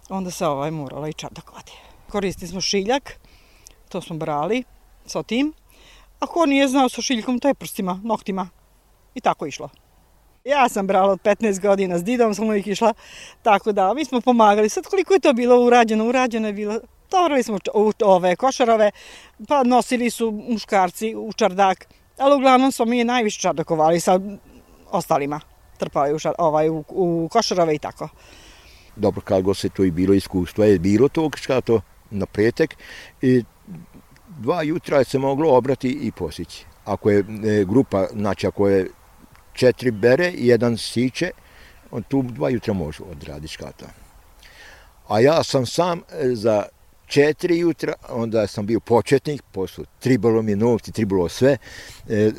onda 0.09 0.31
se 0.31 0.47
ovaj 0.47 0.71
moralo 0.71 1.09
i 1.09 1.13
čardakovati. 1.13 1.73
Koristili 2.11 2.49
smo 2.49 2.61
šiljak, 2.61 3.21
to 3.89 4.01
smo 4.01 4.17
brali, 4.17 4.65
sa 5.07 5.23
tim. 5.23 5.53
A 6.21 6.27
ko 6.27 6.47
nije 6.47 6.69
znao 6.69 6.89
sa 6.89 7.03
šiljkom, 7.03 7.39
to 7.39 7.49
je 7.49 7.55
prstima, 7.55 8.01
noktima. 8.05 8.49
I 9.15 9.21
tako 9.21 9.47
išlo. 9.47 9.69
Ja 10.45 10.69
sam 10.69 10.87
brala 10.87 11.13
od 11.13 11.21
15 11.21 11.61
godina, 11.61 11.99
s 11.99 12.05
didom 12.05 12.35
sam 12.35 12.45
uvijek 12.45 12.67
išla, 12.67 12.95
tako 13.43 13.73
da 13.73 13.95
mi 13.95 14.05
smo 14.05 14.21
pomagali. 14.21 14.69
Sad 14.69 14.87
koliko 14.87 15.15
je 15.15 15.21
to 15.21 15.33
bilo 15.33 15.65
urađeno, 15.65 16.07
urađeno 16.07 16.47
je 16.47 16.53
bilo, 16.53 16.79
tovarali 17.13 17.43
smo 17.43 17.59
u 17.75 17.93
ove 18.05 18.37
košarove, 18.37 18.91
pa 19.49 19.63
nosili 19.63 20.11
su 20.11 20.31
muškarci 20.49 21.15
u 21.17 21.33
čardak, 21.33 21.87
ali 22.19 22.37
uglavnom 22.37 22.73
smo 22.73 22.85
mi 22.85 23.05
najviše 23.05 23.41
čardakovali 23.41 24.01
sa 24.01 24.21
ostalima, 24.91 25.41
trpali 25.79 26.15
u, 26.15 26.19
šar, 26.19 26.35
ovaj, 26.39 26.69
u, 26.69 26.85
u 26.89 27.29
košarove 27.33 27.75
i 27.75 27.79
tako. 27.79 28.09
Dobro, 28.97 29.21
kako 29.21 29.55
se 29.55 29.69
to 29.69 29.85
i 29.85 29.91
bilo 29.91 30.15
iskustvo, 30.15 30.65
je 30.65 30.79
bilo 30.79 31.09
to 31.09 31.31
to 31.65 31.81
na 32.11 32.27
pretek 32.27 32.77
i 33.23 33.45
dva 34.39 34.63
jutra 34.63 35.05
se 35.05 35.19
moglo 35.19 35.57
obrati 35.57 35.89
i 35.89 36.13
posići. 36.13 36.65
Ako 36.85 37.11
je 37.11 37.19
e, 37.19 37.65
grupa, 37.65 38.07
znači 38.13 38.47
ako 38.47 38.69
je 38.69 38.91
četiri 39.53 39.91
bere 39.91 40.31
i 40.31 40.47
jedan 40.47 40.79
siće, 40.79 41.31
on 41.91 42.03
tu 42.03 42.23
dva 42.23 42.51
jutra 42.51 42.75
može 42.75 43.03
odraditi 43.03 43.53
škata. 43.53 43.87
A 45.09 45.21
ja 45.21 45.43
sam 45.43 45.67
sam 45.67 45.99
e, 45.99 46.29
za 46.35 46.65
četiri 47.13 47.59
jutra, 47.59 47.93
onda 48.09 48.47
sam 48.47 48.67
bio 48.67 48.81
početnik, 48.81 49.43
posle 49.53 49.85
tribalo 49.99 50.43
mi 50.43 50.57
novci, 50.57 50.93
tribalo 50.93 51.29
sve, 51.29 51.57
e, 52.09 52.31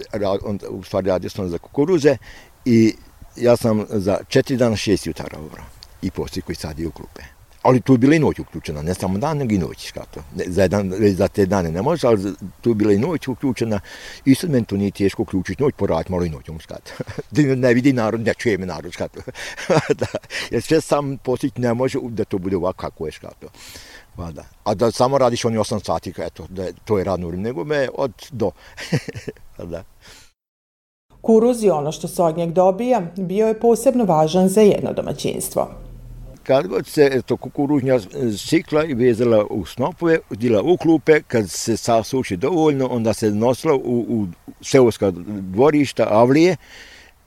onda, 0.43 0.69
u 0.69 0.83
stvari 0.83 1.07
radio 1.07 1.29
sam 1.29 1.49
za 1.49 1.57
kukuruze 1.57 2.17
i 2.65 2.95
ja 3.35 3.55
sam 3.57 3.85
za 3.89 4.17
četiri 4.27 4.57
dana 4.57 4.75
šest 4.75 5.07
jutara 5.07 5.37
obrao 5.37 5.65
i 6.01 6.11
poslije 6.11 6.41
koji 6.41 6.55
sad 6.55 6.79
je 6.79 6.87
u 6.87 6.91
klupe. 6.91 7.21
Ali 7.61 7.81
tu 7.81 7.93
je 7.93 7.97
bila 7.97 8.15
i 8.15 8.19
noć 8.19 8.39
uključena, 8.39 8.81
ne 8.81 8.93
samo 8.93 9.17
dan, 9.17 9.37
nego 9.37 9.53
i 9.53 9.57
noć, 9.57 9.87
škato. 9.87 10.23
Za, 10.47 10.61
jedan, 10.61 10.93
za 11.15 11.27
te 11.27 11.45
dane 11.45 11.71
ne 11.71 11.81
može, 11.81 12.07
ali 12.07 12.33
tu 12.61 12.69
je 12.69 12.75
bila 12.75 12.93
i 12.93 12.97
noć 12.97 13.27
uključena. 13.27 13.79
I 14.25 14.35
sad 14.35 14.49
meni 14.49 14.65
to 14.65 14.77
nije 14.77 14.91
teško 14.91 15.21
uključiti 15.21 15.63
noć, 15.63 15.73
poraditi 15.77 16.11
malo 16.11 16.25
i 16.25 16.29
noćom, 16.29 16.59
škato. 16.59 16.91
Ne 17.55 17.73
vidi 17.73 17.93
narod, 17.93 18.21
ne 18.21 18.33
čuje 18.33 18.57
me 18.57 18.65
narod, 18.65 18.93
škato. 18.93 19.21
da, 20.01 20.07
jer 20.51 20.61
sve 20.61 20.81
sam 20.81 21.17
postići 21.17 21.61
ne 21.61 21.73
može 21.73 21.99
da 22.09 22.25
to 22.25 22.37
bude 22.37 22.55
ovako 22.55 22.81
kako 22.81 23.05
je, 23.05 23.11
škato. 23.11 23.47
Pa 24.15 24.32
da. 24.32 24.43
A 24.63 24.74
da 24.74 24.91
samo 24.91 25.17
radiš 25.17 25.46
oni 25.46 25.58
8 25.58 25.86
sati, 25.86 26.13
eto, 26.17 26.46
da 26.50 26.63
je, 26.63 26.74
to 26.86 26.98
je 26.98 27.03
radno 27.03 27.27
vrijeme, 27.27 27.43
nego 27.43 27.63
me 27.63 27.89
od 27.93 28.12
do. 28.32 28.51
pa 29.58 29.65
da. 29.65 29.84
Kuruz 31.22 31.63
i 31.63 31.70
ono 31.70 31.91
što 31.91 32.08
se 32.08 32.24
od 32.24 32.38
njeg 32.38 32.51
dobija 32.51 33.01
bio 33.17 33.48
je 33.48 33.60
posebno 33.60 34.05
važan 34.05 34.50
za 34.50 34.62
jedno 34.62 34.93
domaćinstvo 34.93 35.70
kad 36.43 36.67
god 36.67 36.88
se 36.88 37.22
to 37.25 37.38
kukuružnja 37.38 38.00
sikla 38.38 38.86
i 38.86 38.93
vezala 38.93 39.46
u 39.50 39.65
snopove, 39.65 40.20
dila 40.29 40.62
u 40.62 40.77
klupe, 40.77 41.22
kad 41.22 41.50
se 41.50 41.77
sasuši 41.77 42.38
dovoljno, 42.38 42.88
onda 42.88 43.13
se 43.13 43.32
nosila 43.32 43.75
u, 43.75 44.05
u 44.10 44.27
seoska 44.62 45.12
dvorišta, 45.15 46.08
avlije 46.10 46.55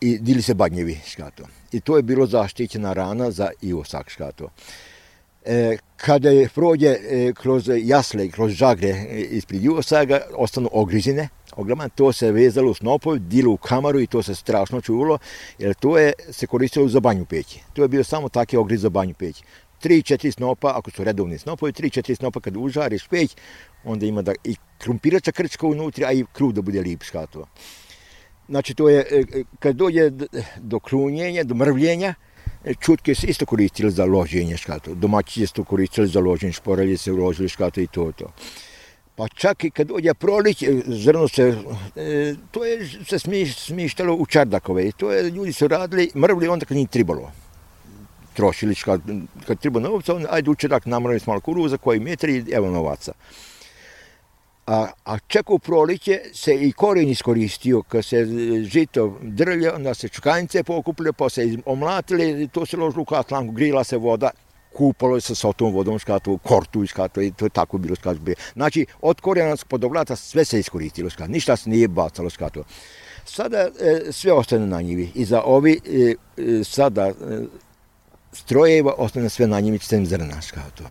i 0.00 0.18
dili 0.18 0.42
se 0.42 0.54
badnjevi 0.54 1.00
škato. 1.06 1.42
I 1.72 1.80
to 1.80 1.96
je 1.96 2.02
bilo 2.02 2.26
zaštićena 2.26 2.92
rana 2.92 3.30
za 3.30 3.50
iosak 3.62 4.10
škato. 4.10 4.48
E, 5.46 5.76
kada 5.96 6.30
je 6.30 6.48
prođe 6.54 6.86
e, 6.86 7.32
kroz 7.32 7.70
jasle, 7.82 8.28
kroz 8.28 8.52
žagre 8.52 8.88
e, 8.88 9.20
ispred 9.20 9.64
Jugosaga, 9.64 10.20
ostanu 10.34 10.68
ogrizine, 10.72 11.28
ogroman, 11.56 11.90
to 11.90 12.12
se 12.12 12.32
vezalo 12.32 12.70
u 12.70 12.74
snopoj, 12.74 13.18
dilo 13.18 13.52
u 13.52 13.56
kamaru 13.56 14.00
i 14.00 14.06
to 14.06 14.22
se 14.22 14.34
strašno 14.34 14.80
čuvalo, 14.80 15.18
jer 15.58 15.74
to 15.74 15.98
je 15.98 16.12
se 16.30 16.46
koristilo 16.46 16.88
za 16.88 17.00
banju 17.00 17.24
peći. 17.24 17.60
To 17.72 17.82
je 17.82 17.88
bio 17.88 18.04
samo 18.04 18.28
taki 18.28 18.56
ogriz 18.56 18.80
za 18.80 18.88
banju 18.88 19.14
peći. 19.14 19.42
Tri, 19.80 20.02
četiri 20.02 20.32
snopa, 20.32 20.72
ako 20.76 20.90
su 20.90 21.04
redovni 21.04 21.38
snopovi, 21.38 21.72
tri, 21.72 21.90
četiri 21.90 22.14
snopa 22.14 22.40
kad 22.40 22.56
užariš 22.56 23.08
peć, 23.08 23.36
onda 23.84 24.06
ima 24.06 24.22
da 24.22 24.32
i 24.44 24.56
krumpirača 24.78 25.32
krčka 25.32 25.66
unutra, 25.66 26.08
a 26.08 26.12
i 26.12 26.24
kruv 26.32 26.52
da 26.52 26.62
bude 26.62 26.80
lip 26.80 27.02
škatova. 27.02 27.46
Znači, 28.48 28.74
to 28.74 28.88
je, 28.88 29.00
e, 29.10 29.42
kad 29.58 29.76
dođe 29.76 30.10
do 30.56 30.80
krunjenja, 30.80 31.44
do 31.44 31.54
mrvljenja, 31.54 32.14
čutke 32.80 33.14
se 33.14 33.26
isto 33.26 33.46
koristili 33.46 33.90
za 33.90 34.04
loženje 34.04 34.56
škatova. 34.56 34.96
Domaći 34.96 35.40
je 35.40 35.46
to 35.46 35.64
koristili 35.64 36.08
za 36.08 36.20
loženje, 36.20 36.52
šporalje 36.52 36.96
se 36.96 37.12
uložili 37.12 37.48
škatova 37.48 37.84
i 37.84 37.86
to, 37.86 38.12
to. 38.12 38.32
Pa 39.16 39.28
čak 39.28 39.64
i 39.64 39.70
kad 39.70 39.86
dođe 39.86 40.14
prolić, 40.14 40.62
e, 40.62 40.82
zrno 40.86 41.28
se, 41.28 41.58
e, 41.96 42.34
to 42.50 42.64
je 42.64 42.88
se 43.08 43.18
smiš, 43.18 43.56
smištalo 43.58 44.14
u 44.14 44.26
čardakove. 44.26 44.88
I 44.88 44.92
to 44.92 45.12
je, 45.12 45.30
ljudi 45.30 45.52
su 45.52 45.68
radili, 45.68 46.10
mrvili 46.14 46.48
onda 46.48 46.66
kad 46.66 46.76
njih 46.76 46.88
tribalo. 46.88 47.32
Trošili, 48.34 48.74
kad, 48.74 49.00
kad 49.46 49.58
treba 49.58 49.80
novca, 49.80 50.14
onda 50.14 50.28
ajde 50.30 50.50
u 50.50 50.54
čardak, 50.54 50.86
namorali 50.86 51.20
smo 51.20 51.30
malo 51.30 51.40
kuruza, 51.40 51.76
koji 51.76 52.00
metri, 52.00 52.44
evo 52.52 52.70
novaca. 52.70 53.12
A, 54.66 54.86
a 55.04 55.18
čak 55.18 55.50
u 55.50 55.58
proliće 55.58 56.20
se 56.32 56.54
i 56.54 56.72
korijen 56.72 57.08
iskoristio, 57.08 57.82
kad 57.82 58.04
se 58.04 58.16
e, 58.16 58.26
žito 58.62 59.18
drlje, 59.22 59.72
onda 59.72 59.94
se 59.94 60.08
čukanice 60.08 60.62
pokupile, 60.62 61.12
pa 61.12 61.28
se 61.28 61.58
omlatile, 61.66 62.46
to 62.46 62.66
se 62.66 62.76
ložilo 62.76 63.02
u 63.02 63.04
katlanku, 63.04 63.52
grila 63.52 63.84
se 63.84 63.96
voda, 63.96 64.30
kupalo 64.76 65.20
se 65.20 65.34
sa 65.34 65.52
tom 65.52 65.72
vodom 65.72 65.98
škatu, 65.98 66.38
kortu 66.38 66.82
iz 66.82 66.90
škatu 66.90 67.22
i 67.22 67.30
to 67.32 67.46
je 67.46 67.50
tako 67.50 67.78
bilo 67.78 67.96
škatu. 67.96 68.20
Znači, 68.52 68.86
od 69.00 69.20
korijena 69.20 69.56
pod 69.68 69.84
oblata 69.84 70.16
sve 70.16 70.44
se 70.44 70.60
iskoristilo 70.60 71.10
škatu, 71.10 71.30
ništa 71.30 71.56
se 71.56 71.70
nije 71.70 71.88
bacalo 71.88 72.30
škatu. 72.30 72.64
Sada 73.24 73.58
e, 73.58 74.12
sve 74.12 74.32
ostane 74.32 74.66
na 74.66 74.80
njivi 74.80 75.10
i 75.14 75.24
za 75.24 75.42
ovi 75.42 75.80
e, 75.86 76.14
e, 76.36 76.64
sada 76.64 77.06
e, 77.06 77.14
strojeva 78.32 78.94
ostane 78.98 79.28
sve 79.28 79.46
na 79.46 79.60
njivi 79.60 79.78
sem 79.78 80.06
zrna 80.06 80.40
škatu. 80.40 80.84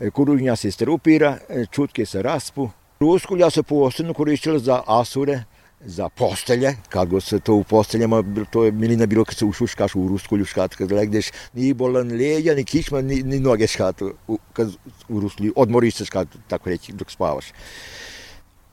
E, 0.00 0.10
kuružnja 0.10 0.56
se 0.56 0.70
strupira, 0.70 1.38
e, 1.48 1.64
čutke 1.70 2.06
se 2.06 2.22
raspu, 2.22 2.70
Ruskulja 3.00 3.50
se 3.50 3.62
posebno 3.62 4.14
koristila 4.14 4.58
za 4.58 4.82
asure, 4.86 5.44
za 5.84 6.08
postelje, 6.08 6.76
kad 6.88 7.08
go 7.08 7.20
se 7.20 7.40
to 7.40 7.54
u 7.54 7.64
posteljama, 7.64 8.24
to 8.50 8.64
je 8.64 8.72
milina 8.72 9.06
bilo 9.06 9.24
kad 9.24 9.36
se 9.36 9.44
ušuškaš 9.44 9.94
u 9.94 10.08
ruskulju 10.08 10.44
škat, 10.44 10.74
kad 10.74 10.92
legneš, 10.92 11.30
ni 11.52 11.74
bolan 11.74 12.12
leđa, 12.12 12.54
ni 12.54 12.64
kišma, 12.64 13.00
ni, 13.00 13.22
ni 13.22 13.40
noge 13.40 13.66
škat, 13.66 14.02
u, 14.02 14.38
kad 14.52 14.70
u 15.08 15.20
ruskulju, 15.20 15.52
odmoriš 15.56 15.94
se 15.94 16.04
škat, 16.04 16.28
tako 16.48 16.68
reći, 16.68 16.92
dok 16.92 17.10
spavaš. 17.10 17.44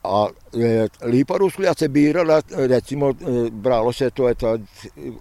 A 0.02 0.26
e, 0.54 0.88
lipa 1.02 1.36
ruskulja 1.36 1.74
se 1.74 1.88
birala, 1.88 2.42
recimo, 2.50 3.10
e, 3.10 3.14
bralo 3.50 3.92
se 3.92 4.10
to, 4.10 4.28
eto, 4.28 4.58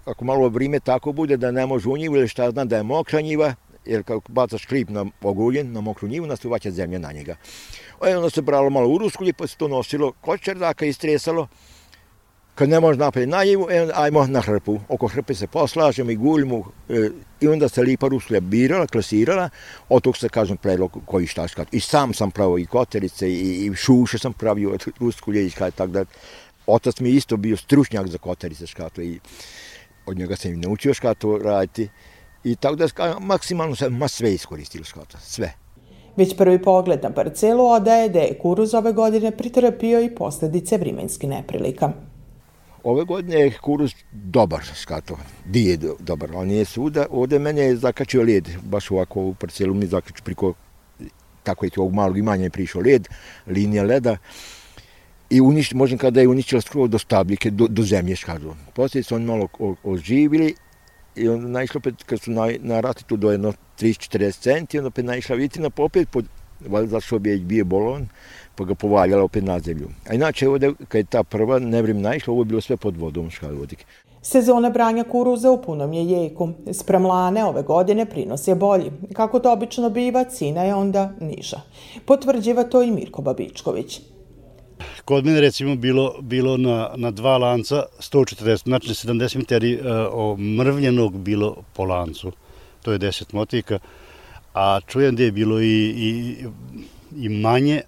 ako 0.05 0.25
malo 0.25 0.49
vrime 0.49 0.79
tako 0.79 1.11
bude 1.11 1.37
da 1.37 1.51
ne 1.51 1.65
može 1.65 1.89
u 1.89 1.97
njivu 1.97 2.15
ili 2.15 2.27
šta 2.27 2.51
znam 2.51 2.67
da 2.67 2.77
je 2.77 2.83
mokra 2.83 3.21
njiva, 3.21 3.53
jer 3.85 4.03
kako 4.03 4.31
bacaš 4.31 4.65
klip 4.65 4.89
na 4.89 5.05
oguljen, 5.21 5.71
na 5.71 5.81
mokru 5.81 6.07
njivu, 6.07 6.27
nastuvaća 6.27 6.71
zemlja 6.71 6.99
na 6.99 7.11
njega. 7.11 7.35
E, 8.05 8.15
onda 8.17 8.29
se 8.29 8.41
bralo 8.41 8.69
malo 8.69 8.89
u 8.89 8.97
ruskulji, 8.97 9.33
pa 9.33 9.47
se 9.47 9.57
to 9.57 9.67
nosilo 9.67 10.11
kod 10.21 10.39
čerdaka 10.39 10.85
istresalo. 10.85 11.47
kad 12.55 12.69
ne 12.69 12.79
može 12.79 12.99
napraviti 12.99 13.31
najivu, 13.31 13.67
e, 13.69 13.89
ajmo 13.93 14.27
na 14.27 14.41
hrpu. 14.41 14.79
Oko 14.89 15.07
hrpe 15.07 15.33
se 15.35 15.47
poslažemo 15.47 16.11
i 16.11 16.15
guljimo 16.15 16.71
e, 16.89 17.09
i 17.41 17.47
onda 17.47 17.69
se 17.69 17.81
lipa 17.81 18.07
ruslja 18.07 18.39
birala, 18.39 18.87
klasirala, 18.87 19.49
od 19.89 20.03
tog 20.03 20.17
se, 20.17 20.29
kažem, 20.29 20.57
predlog 20.57 20.97
koji 21.05 21.27
šta 21.27 21.47
škat. 21.47 21.67
I 21.71 21.79
sam 21.79 22.13
sam 22.13 22.31
pravio 22.31 22.57
i 22.57 22.65
koterice 22.65 23.29
i, 23.29 23.65
i 23.65 23.75
šuše 23.75 24.17
sam 24.17 24.33
pravio 24.33 24.71
od 24.71 24.85
ruskulje 24.99 25.45
i 25.45 25.49
škat, 25.49 25.75
tako 25.75 25.91
da 25.91 26.05
otac 26.67 26.99
mi 26.99 27.09
isto 27.09 27.37
bio 27.37 27.57
stručnjak 27.57 28.07
za 28.07 28.17
koterice 28.17 28.67
škatle 28.67 29.05
i 29.05 29.19
od 30.05 30.17
njega 30.17 30.35
sam 30.35 30.53
i 30.53 30.57
naučio 30.57 30.93
škato 30.93 31.37
raditi. 31.37 31.89
I 32.43 32.55
tako 32.55 32.75
da 32.75 32.87
maksimalno 33.19 33.75
sam 33.75 33.97
ma 33.97 34.07
sve 34.07 34.33
iskoristilo 34.33 34.83
škato, 34.83 35.17
sve. 35.21 35.64
Već 36.17 36.37
prvi 36.37 36.61
pogled 36.61 37.03
na 37.03 37.11
parcelu 37.11 37.65
odaje 37.65 38.09
da 38.09 38.19
je 38.19 38.37
kuruz 38.41 38.73
ove 38.73 38.93
godine 38.93 39.31
pritrpio 39.31 40.01
i 40.01 40.15
posljedice 40.15 40.77
vrimenskih 40.77 41.29
neprilika. 41.29 41.91
Ove 42.83 43.03
godine 43.03 43.39
je 43.39 43.57
kuruz 43.61 43.91
dobar 44.11 44.61
skato, 44.73 45.17
dije 45.45 45.77
dobar, 45.99 46.29
ali 46.35 46.47
nije 46.47 46.65
svuda. 46.65 47.05
Ovdje 47.11 47.39
mene 47.39 47.61
je 47.61 47.75
zakačio 47.75 48.23
led, 48.23 48.49
baš 48.63 48.91
ovako 48.91 49.21
u 49.21 49.33
parcelu 49.33 49.73
mi 49.73 49.85
zakačio 49.85 50.23
priko, 50.23 50.53
tako 51.43 51.65
je 51.65 51.69
tog 51.69 51.81
ovog 51.81 51.93
malog 51.93 52.17
imanja 52.17 52.43
je 52.43 52.49
prišao 52.49 52.81
led, 52.81 53.07
linija 53.47 53.83
leda. 53.83 54.17
I 55.29 55.41
uniš, 55.41 55.73
možem 55.73 55.97
kada 55.97 56.21
je 56.21 56.27
uništila 56.27 56.61
skoro 56.61 56.87
do 56.87 56.99
stabljike, 56.99 57.49
do, 57.51 57.67
do 57.67 57.83
zemlje 57.83 58.15
škazo. 58.15 58.53
Poslije 58.73 59.03
su 59.03 59.15
oni 59.15 59.25
malo 59.25 59.47
oživili 59.83 60.55
i 61.15 61.29
onda 61.29 61.47
naišla 61.47 61.77
opet, 61.77 62.03
kad 62.03 62.21
su 62.21 62.31
na, 62.31 62.47
na 62.59 62.93
tu 62.93 63.17
do 63.17 63.31
jedno 63.31 63.53
30-40 63.79 64.39
centi, 64.39 64.77
onda 64.77 64.87
opet 64.87 65.05
naišla 65.05 65.35
vitrina, 65.35 65.69
pa 65.69 65.83
opet, 65.83 66.09
pod, 66.09 66.25
valjda 66.67 66.89
zašto 66.89 67.19
bi 67.19 67.29
je 67.29 67.37
bio 67.37 67.65
bolon, 67.65 68.07
pa 68.55 68.63
ga 68.63 68.75
povaljala 68.75 69.23
opet 69.23 69.43
na 69.43 69.59
zemlju. 69.59 69.89
A 70.09 70.13
inače, 70.13 70.49
ovdje, 70.49 70.73
kad 70.87 70.99
je 70.99 71.05
ta 71.05 71.23
prva 71.23 71.59
nevrim 71.59 72.01
naišla, 72.01 72.33
ovo 72.33 72.41
je 72.41 72.45
bilo 72.45 72.61
sve 72.61 72.77
pod 72.77 72.97
vodom 72.97 73.29
škalvodik. 73.29 73.85
Sezona 74.21 74.69
branja 74.69 75.03
kuruza 75.03 75.51
u 75.51 75.61
punom 75.61 75.93
je 75.93 76.05
jeku. 76.05 76.49
Sprem 76.73 77.05
lane 77.05 77.45
ove 77.45 77.63
godine 77.63 78.05
prinos 78.05 78.47
je 78.47 78.55
bolji. 78.55 78.91
Kako 79.13 79.39
to 79.39 79.53
obično 79.53 79.89
biva, 79.89 80.23
cina 80.23 80.63
je 80.63 80.75
onda 80.75 81.11
niža. 81.19 81.61
Potvrđiva 82.05 82.63
to 82.63 82.83
i 82.83 82.91
Mirko 82.91 83.21
Babičković. 83.21 84.01
Kod 85.05 85.25
mene 85.25 85.41
recimo 85.41 85.75
bilo, 85.75 86.15
bilo 86.21 86.57
na, 86.57 86.89
na 86.95 87.11
dva 87.11 87.37
lanca 87.37 87.83
140, 87.99 88.63
znači 88.63 88.89
70 88.89 89.37
meteri 89.37 89.79
uh, 89.79 90.39
mrvljenog 90.39 91.17
bilo 91.17 91.55
po 91.73 91.85
lancu. 91.85 92.31
To 92.81 92.91
je 92.91 92.99
10 92.99 93.33
motika. 93.33 93.79
A 94.53 94.79
čujem 94.87 95.15
da 95.15 95.23
je 95.23 95.31
bilo 95.31 95.61
i, 95.61 95.93
i, 95.97 96.45
i 97.17 97.29
manje, 97.29 97.81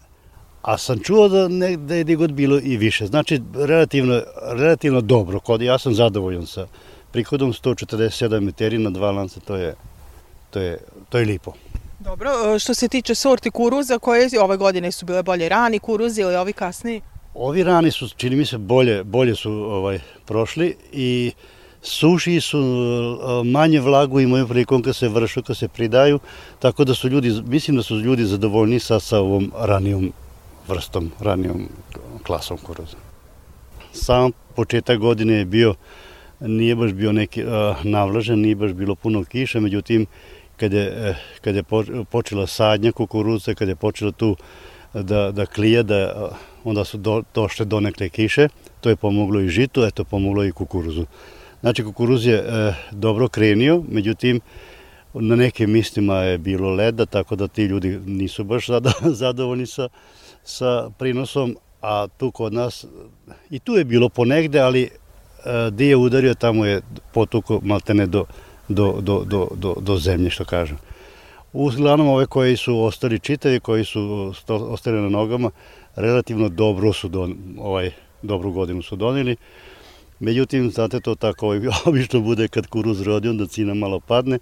A 0.68 0.78
sam 0.78 1.00
čuo 1.00 1.30
da, 1.30 1.48
ne, 1.48 1.78
da 1.78 1.96
je 1.96 2.16
god 2.16 2.32
bilo 2.32 2.60
i 2.60 2.78
više. 2.78 3.06
Znači, 3.06 3.42
relativno, 3.56 4.22
relativno 4.52 5.02
dobro. 5.02 5.40
Kod, 5.40 5.62
ja 5.62 5.78
sam 5.78 5.94
zadovoljan 5.94 6.46
sa 6.46 6.68
prihodom 7.12 7.54
147 7.54 8.40
meteri 8.40 8.78
na 8.78 8.90
dva 8.90 9.12
lanca, 9.12 9.40
to 9.40 9.56
je, 9.56 9.76
to 10.50 10.60
je, 10.60 10.78
to 11.10 11.18
je 11.18 11.26
lipo. 11.26 11.54
Dobro, 12.08 12.30
e, 12.56 12.60
što 12.60 12.74
se 12.74 12.88
tiče 12.88 13.16
sorti 13.16 13.52
kuruza, 13.52 14.00
koje 14.00 14.30
ove 14.42 14.58
godine 14.58 14.92
su 14.92 15.06
bile 15.06 15.24
bolje 15.24 15.50
rani 15.50 15.80
kuruzi 15.80 16.22
ili 16.22 16.36
ovi 16.36 16.54
kasniji? 16.54 17.02
Ovi 17.34 17.64
rani 17.64 17.92
su, 17.92 18.10
čini 18.18 18.36
mi 18.36 18.46
se, 18.46 18.58
bolje, 18.58 19.04
bolje 19.04 19.36
su 19.36 19.52
ovaj 19.52 20.00
prošli 20.26 20.76
i 20.92 21.32
suši 21.82 22.42
su 22.42 22.60
e, 22.60 23.44
manje 23.44 23.80
vlagu 23.80 24.20
imaju 24.20 24.48
prilikom 24.48 24.82
kad 24.82 24.96
se 24.96 25.08
vršu, 25.08 25.44
kad 25.44 25.58
se 25.58 25.68
pridaju, 25.68 26.20
tako 26.60 26.84
da 26.84 26.94
su 26.94 27.10
ljudi, 27.10 27.42
mislim 27.46 27.78
da 27.78 27.84
su 27.84 28.00
ljudi 28.00 28.26
zadovoljni 28.26 28.80
sa, 28.80 29.00
sa 29.00 29.20
ovom 29.20 29.52
ranijom 29.60 30.12
vrstom, 30.68 31.12
ranijom 31.20 31.68
klasom 32.24 32.58
kuruza. 32.58 32.98
Sam 33.92 34.32
početak 34.56 35.00
godine 35.00 35.34
je 35.34 35.46
bio, 35.46 35.76
nije 36.40 36.76
baš 36.76 36.92
bio 36.92 37.12
neki 37.12 37.44
uh, 37.44 37.52
navlažen, 37.84 38.40
nije 38.40 38.56
baš 38.56 38.74
bilo 38.74 38.96
puno 38.96 39.24
kiše, 39.24 39.60
međutim, 39.60 40.06
kad 40.58 40.74
je, 40.74 41.10
eh, 41.10 41.16
kad 41.42 41.56
je 41.56 41.64
počela 42.10 42.48
sadnja 42.48 42.92
kukuruza, 42.92 43.54
kad 43.54 43.68
je 43.68 43.76
počela 43.76 44.12
tu 44.12 44.36
eh, 44.94 45.04
da, 45.04 45.32
da 45.32 45.46
klije, 45.46 45.84
da, 45.84 45.96
eh, 45.96 46.36
onda 46.64 46.84
su 46.86 46.98
do, 46.98 47.24
došle 47.34 47.66
donekle 47.66 48.10
kiše, 48.10 48.48
to 48.82 48.90
je 48.90 48.96
pomoglo 48.96 49.42
i 49.42 49.50
žitu, 49.50 49.84
eto 49.84 50.04
pomoglo 50.04 50.44
i 50.46 50.52
kukuruzu. 50.52 51.06
Znači 51.62 51.84
kukuruz 51.84 52.26
je 52.26 52.36
e, 52.36 52.74
dobro 52.92 53.28
krenio, 53.28 53.84
međutim 53.90 54.40
na 55.14 55.36
nekim 55.36 55.72
mistima 55.72 56.16
je 56.16 56.38
bilo 56.38 56.74
leda, 56.74 57.06
tako 57.06 57.36
da 57.36 57.48
ti 57.48 57.64
ljudi 57.64 58.00
nisu 58.06 58.44
baš 58.44 58.68
zadovoljni 59.22 59.66
sa, 59.66 59.88
sa 60.44 60.90
prinosom, 60.98 61.58
a 61.82 62.08
tu 62.18 62.32
kod 62.32 62.54
nas, 62.54 62.86
i 63.50 63.60
tu 63.60 63.74
je 63.74 63.86
bilo 63.86 64.10
ponegde, 64.10 64.60
ali 64.60 64.84
e, 64.84 64.90
gdje 65.72 65.90
je 65.90 65.96
udario, 65.96 66.34
tamo 66.34 66.66
je 66.66 66.82
potuko 67.14 67.60
maltene 67.64 68.06
do, 68.06 68.26
do, 68.68 69.02
do, 69.02 69.24
do, 69.26 69.48
do, 69.56 69.76
do 69.82 69.98
zemlje, 69.98 70.30
što 70.30 70.46
kažem. 70.46 70.78
Uglavnom 71.54 72.08
ove 72.08 72.26
koji 72.26 72.58
su 72.58 72.84
ostali 72.84 73.20
čitavi, 73.20 73.60
koji 73.60 73.86
su 73.86 74.34
ostali 74.48 75.02
na 75.02 75.10
nogama, 75.10 75.52
relativno 75.96 76.50
dobro 76.50 76.94
su 76.94 77.08
don, 77.08 77.36
ovaj, 77.60 77.92
dobru 78.22 78.52
godinu 78.52 78.82
su 78.82 78.96
donili. 78.96 79.36
Međutim, 80.20 80.72
znate 80.72 81.00
to 81.00 81.16
tako 81.16 81.46
ovaj, 81.46 81.60
obično 81.86 82.20
bude 82.20 82.48
kad 82.48 82.68
kuruz 82.68 83.02
rodi, 83.02 83.30
onda 83.30 83.48
cina 83.48 83.74
malo 83.74 84.00
padne, 84.00 84.40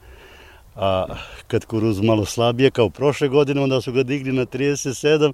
a 0.76 1.06
kad 1.48 1.66
kuruz 1.66 2.02
malo 2.02 2.26
slabije, 2.26 2.72
kao 2.72 2.90
prošle 2.90 3.28
godine, 3.28 3.62
onda 3.62 3.82
su 3.82 3.92
ga 3.92 4.04
digli 4.04 4.34
na 4.34 4.46
37 4.46 5.34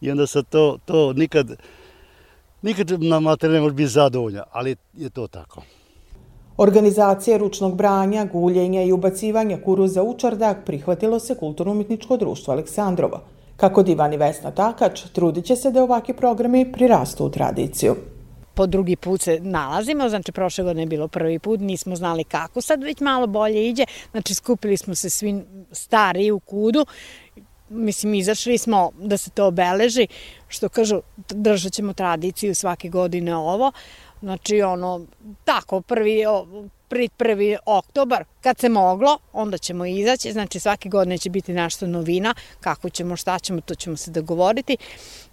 i 0.00 0.10
onda 0.10 0.26
sa 0.26 0.42
to, 0.42 0.78
to 0.84 1.12
nikad, 1.12 1.56
nikad 2.62 3.02
na 3.02 3.20
materiju 3.20 3.54
ne 3.54 3.60
može 3.60 3.74
biti 3.74 3.88
zadovoljna, 3.88 4.44
ali 4.52 4.76
je 4.94 5.10
to 5.10 5.26
tako. 5.26 5.62
Organizacije 6.56 7.38
ručnog 7.38 7.76
branja, 7.76 8.24
guljenja 8.24 8.82
i 8.82 8.92
ubacivanja 8.92 9.58
kuruza 9.64 10.02
u 10.02 10.14
čardak 10.18 10.56
prihvatilo 10.66 11.18
se 11.20 11.34
Kulturno-umjetničko 11.34 12.16
društvo 12.16 12.52
Aleksandrovo. 12.52 13.20
Kako 13.56 13.82
divan 13.82 14.12
i 14.12 14.16
Vesna 14.16 14.50
Takač, 14.50 15.02
trudit 15.12 15.44
će 15.44 15.56
se 15.56 15.70
da 15.70 15.82
ovakvi 15.82 16.14
programi 16.14 16.72
prirastu 16.72 17.24
u 17.24 17.30
tradiciju. 17.30 17.96
Po 18.54 18.66
drugi 18.66 18.96
put 18.96 19.20
se 19.20 19.38
nalazimo, 19.40 20.08
znači 20.08 20.32
prošle 20.32 20.64
godine 20.64 20.82
je 20.82 20.86
bilo 20.86 21.08
prvi 21.08 21.38
put, 21.38 21.60
nismo 21.60 21.96
znali 21.96 22.24
kako, 22.24 22.60
sad 22.60 22.82
već 22.82 23.00
malo 23.00 23.26
bolje 23.26 23.68
iđe, 23.68 23.84
znači 24.10 24.34
skupili 24.34 24.76
smo 24.76 24.94
se 24.94 25.10
svi 25.10 25.42
stari 25.72 26.30
u 26.30 26.40
kudu, 26.40 26.86
mislim, 27.68 28.14
izašli 28.14 28.58
smo 28.58 28.90
da 28.98 29.16
se 29.16 29.30
to 29.30 29.46
obeleži, 29.46 30.06
što 30.48 30.68
kažu, 30.68 31.00
držat 31.28 31.72
ćemo 31.72 31.92
tradiciju 31.92 32.54
svake 32.54 32.88
godine 32.88 33.36
ovo, 33.36 33.72
znači 34.24 34.62
ono, 34.62 35.06
tako, 35.44 35.80
prvi, 35.80 36.24
prvi, 36.88 37.08
prvi 37.08 37.56
oktobar, 37.66 38.24
kad 38.40 38.58
se 38.58 38.68
moglo, 38.68 39.18
onda 39.32 39.58
ćemo 39.58 39.86
izaći, 39.86 40.32
znači 40.32 40.60
svake 40.60 40.88
godine 40.88 41.18
će 41.18 41.30
biti 41.30 41.52
nešto 41.52 41.86
novina, 41.86 42.34
kako 42.60 42.90
ćemo, 42.90 43.16
šta 43.16 43.38
ćemo, 43.38 43.60
to 43.60 43.74
ćemo 43.74 43.96
se 43.96 44.10
dogovoriti. 44.10 44.76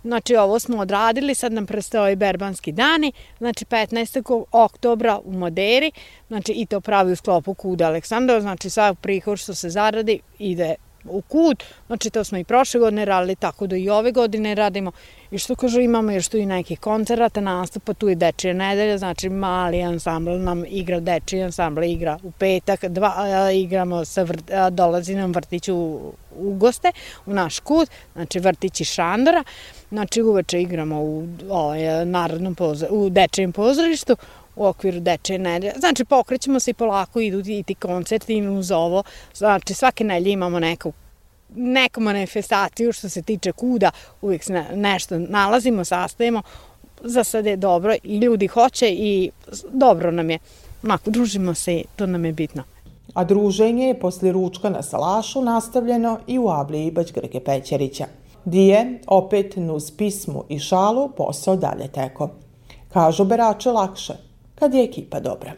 Znači 0.04 0.36
ovo 0.36 0.60
smo 0.60 0.78
odradili, 0.78 1.36
sad 1.36 1.54
nam 1.54 1.66
prestao 1.66 2.10
i 2.10 2.16
berbanski 2.16 2.72
dani, 2.72 3.12
znači 3.38 3.66
15. 3.66 4.46
oktobra 4.52 5.20
u 5.24 5.32
Moderi, 5.32 5.92
znači 6.28 6.52
i 6.52 6.66
to 6.66 6.82
pravi 6.82 7.12
u 7.12 7.16
sklopu 7.16 7.54
Kuda 7.54 7.88
Aleksandra, 7.88 8.42
znači 8.42 8.70
sad 8.70 8.98
prihod 9.02 9.40
što 9.40 9.56
se 9.56 9.70
zaradi 9.70 10.20
ide 10.40 10.76
u 11.06 11.22
kut, 11.22 11.64
znači 11.88 12.10
to 12.10 12.24
smo 12.24 12.38
i 12.38 12.44
prošle 12.44 12.80
godine 12.80 13.06
radili, 13.06 13.36
tako 13.36 13.68
da 13.68 13.76
i 13.76 13.90
ove 13.90 14.12
godine 14.12 14.56
radimo. 14.56 14.92
I 15.32 15.38
što 15.38 15.56
kažu, 15.56 15.80
imamo 15.80 16.12
još 16.12 16.28
tu 16.28 16.38
i 16.38 16.46
nekih 16.46 16.80
koncerata, 16.80 17.42
nastupa, 17.42 17.94
tu 17.94 18.10
je 18.10 18.16
Dečija 18.16 18.54
nedelja, 18.54 18.98
znači 18.98 19.30
mali 19.30 19.82
ansambl 19.82 20.32
nam 20.32 20.64
igra, 20.68 21.00
Dečiji 21.00 21.44
ansambl 21.44 21.84
igra 21.84 22.20
u 22.24 22.32
petak, 22.32 22.86
dva, 22.86 23.14
a, 23.18 23.52
igramo, 23.52 24.06
sa 24.06 24.24
vrt, 24.24 24.52
a, 24.52 24.70
dolazi 24.70 25.16
nam 25.16 25.32
vrtić 25.32 25.70
u, 25.70 26.00
u 26.38 26.54
goste, 26.54 26.92
u 27.26 27.34
naš 27.34 27.60
kut, 27.60 27.90
znači 28.14 28.40
vrtić 28.40 28.82
i 28.82 28.86
Šandora, 28.86 29.44
znači 29.90 30.22
uveče 30.22 30.62
igramo 30.62 31.02
u 31.02 31.28
ovaj, 31.50 32.06
narodnom 32.06 32.56
pozor, 32.56 32.90
u 32.92 33.10
Dečijem 33.10 33.52
pozorištu, 33.52 34.16
u 34.56 34.66
okviru 34.66 35.00
dečje 35.00 35.40
nedelje. 35.40 35.74
Znači, 35.80 36.06
pokrećemo 36.06 36.60
se 36.60 36.72
i 36.72 36.74
polako 36.74 37.20
idu 37.20 37.40
i 37.46 37.64
ti 37.64 37.76
koncerti 37.76 38.48
uz 38.48 38.72
ovo. 38.72 39.04
Znači, 39.36 39.74
svake 39.74 40.04
nedelje 40.04 40.32
imamo 40.32 40.60
neku 40.60 40.94
neku 41.56 42.02
manifestaciju 42.02 42.94
što 42.94 43.10
se 43.10 43.22
tiče 43.22 43.52
kuda, 43.52 43.92
uvijek 44.22 44.44
se 44.44 44.66
nešto 44.74 45.20
nalazimo, 45.20 45.86
sastajemo, 45.86 46.42
za 47.04 47.24
sad 47.24 47.46
je 47.46 47.58
dobro 47.58 47.96
i 48.04 48.18
ljudi 48.18 48.48
hoće 48.48 48.90
i 48.90 49.32
dobro 49.72 50.12
nam 50.12 50.30
je. 50.30 50.40
Mako, 50.82 51.12
družimo 51.12 51.54
se 51.54 51.74
i 51.74 51.84
to 51.96 52.06
nam 52.06 52.26
je 52.26 52.34
bitno. 52.34 52.64
A 53.14 53.24
druženje 53.24 53.88
je 53.88 54.00
posle 54.00 54.32
ručka 54.32 54.70
na 54.70 54.82
Salašu 54.82 55.42
nastavljeno 55.42 56.20
i 56.28 56.40
u 56.40 56.50
Abliji 56.50 56.92
Bać 56.92 57.12
Grge 57.14 57.40
Pećerića. 57.40 58.06
Dije, 58.46 59.00
opet 59.08 59.56
nuz 59.56 59.92
pismu 59.98 60.44
i 60.50 60.60
šalu, 60.60 61.10
posao 61.18 61.56
dalje 61.56 61.88
teko. 61.88 62.30
Kažu 62.94 63.24
berače 63.24 63.72
lakše, 63.72 64.14
kad 64.62 64.74
je 64.74 64.84
ekipa 64.84 65.20
dobra. 65.20 65.52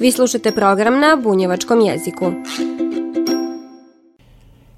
Vi 0.00 0.12
slušate 0.12 0.52
program 0.52 1.00
na 1.00 1.16
bunjevačkom 1.22 1.80
jeziku. 1.80 2.32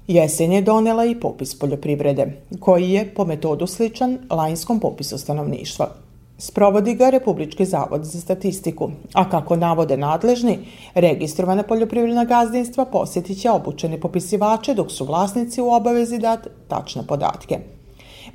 Jesen 0.07 0.51
je 0.51 0.61
donela 0.61 1.05
i 1.05 1.19
popis 1.19 1.59
poljoprivrede, 1.59 2.41
koji 2.59 2.89
je 2.89 3.13
po 3.15 3.25
metodu 3.25 3.67
sličan 3.67 4.17
lajnskom 4.29 4.79
popisu 4.79 5.17
stanovništva. 5.17 5.89
Sprovodi 6.37 6.93
ga 6.93 7.09
Republički 7.09 7.65
zavod 7.65 8.03
za 8.03 8.21
statistiku, 8.21 8.89
a 9.13 9.29
kako 9.29 9.55
navode 9.55 9.97
nadležni, 9.97 10.59
registrovane 10.95 11.63
poljoprivredna 11.63 12.25
gazdinstva 12.25 12.85
posjetit 12.85 13.41
će 13.41 13.51
obučeni 13.51 13.99
popisivače 13.99 14.73
dok 14.73 14.91
su 14.91 15.05
vlasnici 15.05 15.61
u 15.61 15.69
obavezi 15.69 16.19
dat 16.19 16.47
tačne 16.67 17.07
podatke. 17.07 17.59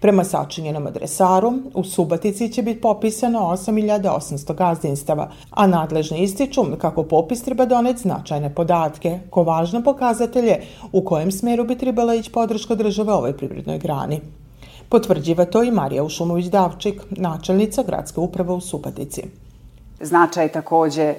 Prema 0.01 0.25
sačinjenom 0.25 0.87
adresaru, 0.87 1.53
u 1.75 1.85
Subatici 1.85 2.53
će 2.53 2.63
biti 2.63 2.81
popisano 2.81 3.39
8800 3.39 4.55
gazdinstava, 4.55 5.31
a 5.51 5.67
nadležni 5.67 6.23
ističu 6.23 6.65
kako 6.79 7.03
popis 7.03 7.43
treba 7.43 7.67
doneti 7.67 8.03
značajne 8.03 8.55
podatke, 8.55 9.19
ko 9.31 9.43
važno 9.43 9.83
pokazatelje 9.83 10.61
u 10.93 11.05
kojem 11.05 11.33
smeru 11.33 11.65
bi 11.65 11.79
trebala 11.79 12.15
ići 12.15 12.33
podrška 12.33 12.75
države 12.75 13.13
ovoj 13.13 13.37
privrednoj 13.37 13.79
grani. 13.79 14.21
Potvrđiva 14.89 15.45
to 15.45 15.63
i 15.63 15.71
Marija 15.71 16.05
Ušumović-Davčik, 16.05 17.01
načelnica 17.11 17.83
gradske 17.83 18.21
uprave 18.21 18.53
u 18.53 18.61
Subatici. 18.61 19.23
Značaj 20.01 20.49
takođe 20.49 21.03
e, 21.03 21.17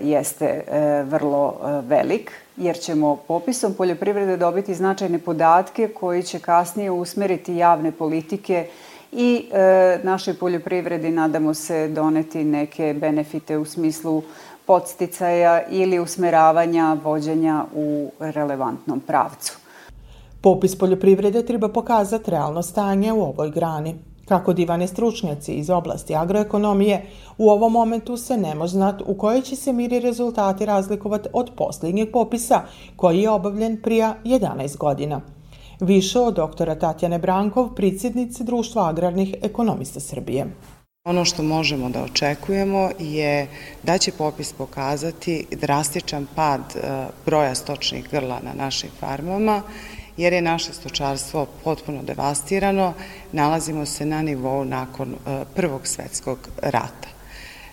jeste 0.00 0.44
e, 0.44 1.02
vrlo 1.02 1.54
e, 1.54 1.80
velik, 1.86 2.32
jer 2.56 2.78
ćemo 2.78 3.16
popisom 3.16 3.74
poljoprivrede 3.74 4.36
dobiti 4.36 4.74
značajne 4.74 5.18
podatke 5.18 5.88
koji 5.88 6.22
će 6.22 6.38
kasnije 6.38 6.90
usmeriti 6.90 7.56
javne 7.56 7.92
politike 7.92 8.66
i 9.12 9.44
e, 9.52 10.00
našoj 10.02 10.34
poljoprivredi 10.34 11.10
nadamo 11.10 11.54
se 11.54 11.88
doneti 11.88 12.44
neke 12.44 12.94
benefite 13.00 13.58
u 13.58 13.64
smislu 13.64 14.22
podsticaja 14.66 15.62
ili 15.70 15.98
usmeravanja 15.98 16.96
vođenja 17.04 17.64
u 17.74 18.10
relevantnom 18.20 19.00
pravcu. 19.00 19.58
Popis 20.40 20.78
poljoprivrede 20.78 21.46
treba 21.46 21.68
pokazati 21.68 22.30
realno 22.30 22.62
stanje 22.62 23.12
u 23.12 23.22
ovoj 23.22 23.50
grani. 23.50 24.07
Kako 24.28 24.52
divane 24.52 24.86
stručnjaci 24.86 25.52
iz 25.52 25.70
oblasti 25.70 26.14
agroekonomije, 26.14 27.02
u 27.38 27.50
ovom 27.50 27.72
momentu 27.72 28.16
se 28.16 28.36
ne 28.36 28.54
može 28.54 28.72
znati 28.72 29.04
u 29.06 29.14
kojoj 29.14 29.42
će 29.42 29.56
se 29.56 29.72
miri 29.72 30.00
rezultati 30.00 30.66
razlikovati 30.66 31.28
od 31.32 31.50
posljednjeg 31.56 32.12
popisa 32.12 32.62
koji 32.96 33.20
je 33.20 33.30
obavljen 33.30 33.82
prija 33.82 34.14
11 34.24 34.76
godina. 34.76 35.20
Više 35.80 36.18
od 36.20 36.34
doktora 36.34 36.74
Tatjane 36.74 37.18
Brankov, 37.18 37.74
predsjednice 37.74 38.44
Društva 38.44 38.88
agrarnih 38.88 39.34
ekonomista 39.42 40.00
Srbije. 40.00 40.46
Ono 41.04 41.24
što 41.24 41.42
možemo 41.42 41.88
da 41.88 42.02
očekujemo 42.04 42.90
je 42.98 43.48
da 43.82 43.98
će 43.98 44.12
popis 44.12 44.52
pokazati 44.52 45.46
drastičan 45.50 46.26
pad 46.34 46.60
e, 46.60 47.06
broja 47.26 47.54
stočnih 47.54 48.08
grla 48.10 48.40
na 48.42 48.64
našim 48.64 48.90
farmama, 49.00 49.62
jer 50.18 50.32
je 50.32 50.42
naše 50.42 50.72
stočarstvo 50.72 51.46
potpuno 51.64 52.02
devastirano, 52.02 52.94
nalazimo 53.32 53.86
se 53.86 54.06
na 54.06 54.22
nivou 54.22 54.64
nakon 54.64 55.14
e, 55.14 55.44
Prvog 55.54 55.86
svetskog 55.86 56.48
rata. 56.62 57.08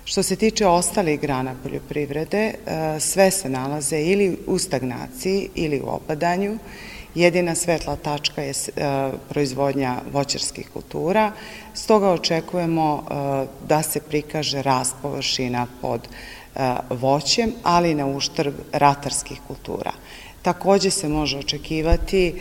Što 0.06 0.24
se 0.24 0.36
tiče 0.36 0.68
ostalih 0.68 1.20
grana 1.22 1.56
poljoprivrede, 1.64 2.44
e, 2.44 2.54
sve 3.00 3.32
se 3.32 3.50
nalaze 3.50 4.02
ili 4.02 4.38
u 4.48 4.58
stagnaciji 4.60 5.50
ili 5.56 5.82
u 5.82 5.90
opadanju, 5.90 6.58
Jedina 7.16 7.56
svetla 7.56 7.96
tačka 7.96 8.42
je 8.42 8.52
e, 8.52 9.12
proizvodnja 9.30 10.02
voćarskih 10.12 10.70
kultura, 10.74 11.32
stoga 11.74 12.10
očekujemo 12.12 13.04
da 13.68 13.82
se 13.84 14.02
prikaže 14.02 14.62
rast 14.62 14.96
površina 15.02 15.68
pod 15.82 16.08
voćem, 16.90 17.54
ali 17.64 17.96
na 17.96 18.06
uštrb 18.08 18.54
ratarskih 18.74 19.40
kultura. 19.48 19.92
Takođe 20.46 20.90
se 20.92 21.10
može 21.10 21.38
očekivati 21.38 22.28
e, 22.28 22.36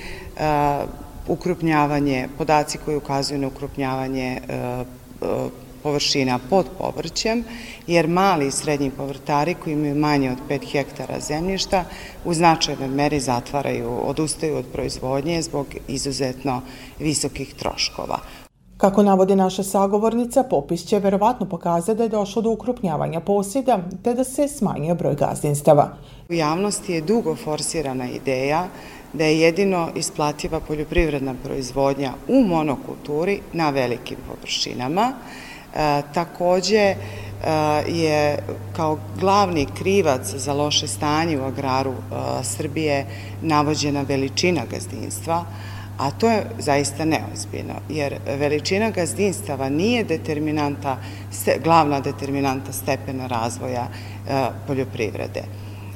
ukrupnjavanje, 1.28 2.28
podaci 2.38 2.78
koji 2.84 2.96
ukazuju 2.96 3.38
na 3.38 3.46
ukrupnjavanje 3.46 4.40
e, 4.48 4.54
e, 4.54 4.84
površina 5.82 6.38
pod 6.50 6.66
povrćem, 6.78 7.44
jer 7.86 8.08
mali 8.08 8.46
i 8.46 8.50
srednji 8.50 8.90
povrtari 8.90 9.54
koji 9.54 9.72
imaju 9.72 9.94
manje 9.94 10.30
od 10.30 10.38
5 10.48 10.72
hektara 10.72 11.20
zemljišta 11.20 11.84
u 12.24 12.34
značajnoj 12.34 12.88
meri 12.88 13.20
zatvaraju, 13.20 13.98
odustaju 14.04 14.56
od 14.56 14.66
proizvodnje 14.72 15.42
zbog 15.42 15.66
izuzetno 15.88 16.60
visokih 17.00 17.54
troškova. 17.54 18.18
Kako 18.76 19.02
navodi 19.02 19.36
naša 19.36 19.62
sagovornica, 19.62 20.42
popis 20.42 20.84
će 20.84 20.98
verovatno 20.98 21.48
pokazati 21.48 21.98
da 21.98 22.02
je 22.02 22.08
došlo 22.08 22.42
do 22.42 22.50
ukrupnjavanja 22.50 23.20
posjeda 23.20 23.78
te 24.02 24.14
da 24.14 24.24
se 24.24 24.48
smanjio 24.48 24.94
broj 24.94 25.14
gazdinstava. 25.14 25.96
U 26.28 26.34
javnosti 26.34 26.92
je 26.92 27.00
dugo 27.00 27.36
forsirana 27.36 28.08
ideja 28.08 28.68
da 29.12 29.24
je 29.24 29.40
jedino 29.40 29.90
isplativa 29.96 30.60
poljoprivredna 30.60 31.34
proizvodnja 31.44 32.12
u 32.28 32.42
monokulturi 32.42 33.40
na 33.52 33.70
velikim 33.70 34.16
površinama, 34.28 35.12
e, 35.12 36.02
Takođe 36.14 36.78
e, 36.78 36.96
je 37.88 38.38
kao 38.76 38.98
glavni 39.20 39.66
krivac 39.78 40.34
za 40.34 40.52
loše 40.52 40.88
stanje 40.88 41.40
u 41.40 41.44
agraru 41.44 41.92
e, 41.92 42.44
Srbije 42.44 43.06
navođena 43.42 44.02
veličina 44.02 44.62
gazdinstva, 44.70 45.44
a 45.98 46.10
to 46.10 46.30
je 46.30 46.46
zaista 46.58 47.04
neozbiljno, 47.04 47.74
jer 47.88 48.14
veličina 48.26 48.90
gazdinstava 48.90 49.68
nije 49.68 50.04
determinanta, 50.04 50.98
glavna 51.64 52.00
determinanta 52.00 52.72
stepena 52.72 53.26
razvoja 53.26 53.88
e, 53.88 54.46
poljoprivrede. 54.66 55.44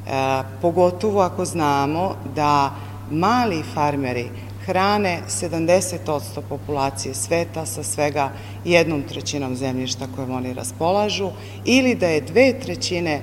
E, 0.08 0.42
pogotovo 0.62 1.20
ako 1.20 1.44
znamo 1.44 2.16
da 2.34 2.70
mali 3.10 3.62
farmeri 3.74 4.30
hrane 4.64 5.20
70% 5.28 6.40
populacije 6.48 7.14
sveta 7.14 7.66
sa 7.66 7.82
svega 7.82 8.30
jednom 8.64 9.02
trećinom 9.02 9.56
zemljišta 9.56 10.06
kojom 10.14 10.30
oni 10.30 10.54
raspolažu 10.54 11.30
ili 11.64 11.94
da 11.94 12.08
je 12.08 12.20
dve 12.20 12.60
trećine 12.60 13.12
e, 13.12 13.22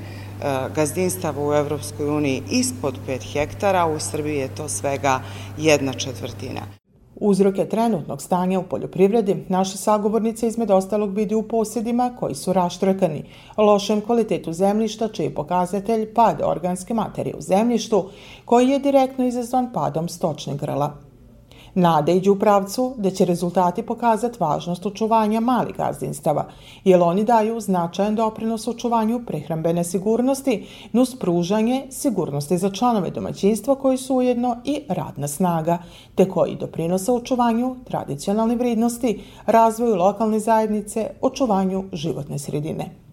gazdinstava 0.75 1.47
u 1.47 1.53
Evropskoj 1.53 2.09
uniji 2.09 2.43
ispod 2.49 2.99
5 3.07 3.33
hektara, 3.33 3.85
u 3.85 3.99
Srbiji 3.99 4.37
je 4.37 4.55
to 4.55 4.69
svega 4.69 5.21
jedna 5.57 5.93
četvrtina. 5.93 6.84
Uzroke 7.15 7.65
trenutnog 7.65 8.21
stanja 8.21 8.59
u 8.59 8.63
poljoprivredi 8.63 9.45
naša 9.49 9.77
sagovornica 9.77 10.47
izmed 10.47 10.71
ostalog 10.71 11.13
vidi 11.13 11.35
u 11.35 11.43
posjedima 11.43 12.15
koji 12.19 12.35
su 12.35 12.53
raštrkani, 12.53 13.23
lošem 13.57 14.01
kvalitetu 14.01 14.53
zemljišta 14.53 15.07
čiji 15.07 15.25
je 15.25 15.35
pokazatelj 15.35 16.13
pad 16.13 16.41
organske 16.43 16.93
materije 16.93 17.35
u 17.37 17.41
zemljištu 17.41 18.09
koji 18.45 18.69
je 18.69 18.79
direktno 18.79 19.25
izazvan 19.25 19.73
padom 19.73 20.09
stočnih 20.09 20.57
grla. 20.57 21.04
Nade 21.75 22.15
iđu 22.15 22.33
u 22.33 22.39
pravcu 22.39 22.93
da 22.97 23.09
će 23.09 23.25
rezultati 23.25 23.83
pokazati 23.83 24.37
važnost 24.39 24.85
očuvanja 24.85 25.39
malih 25.39 25.75
gazdinstava, 25.75 26.45
jer 26.83 27.01
oni 27.01 27.23
daju 27.23 27.59
značajan 27.59 28.15
doprinos 28.15 28.67
očuvanju 28.67 29.21
prehrambene 29.27 29.83
sigurnosti, 29.83 30.67
nus 30.91 31.19
pružanje 31.19 31.87
sigurnosti 31.91 32.57
za 32.57 32.69
članove 32.69 33.09
domaćinstva 33.09 33.75
koji 33.75 33.97
su 33.97 34.15
ujedno 34.15 34.57
i 34.65 34.81
radna 34.87 35.27
snaga, 35.27 35.77
te 36.15 36.29
koji 36.29 36.55
doprinose 36.55 37.11
očuvanju 37.11 37.75
tradicionalne 37.83 38.55
vrednosti, 38.55 39.23
razvoju 39.45 39.95
lokalne 39.95 40.39
zajednice, 40.39 41.09
očuvanju 41.21 41.83
životne 41.93 42.39
sredine. 42.39 43.04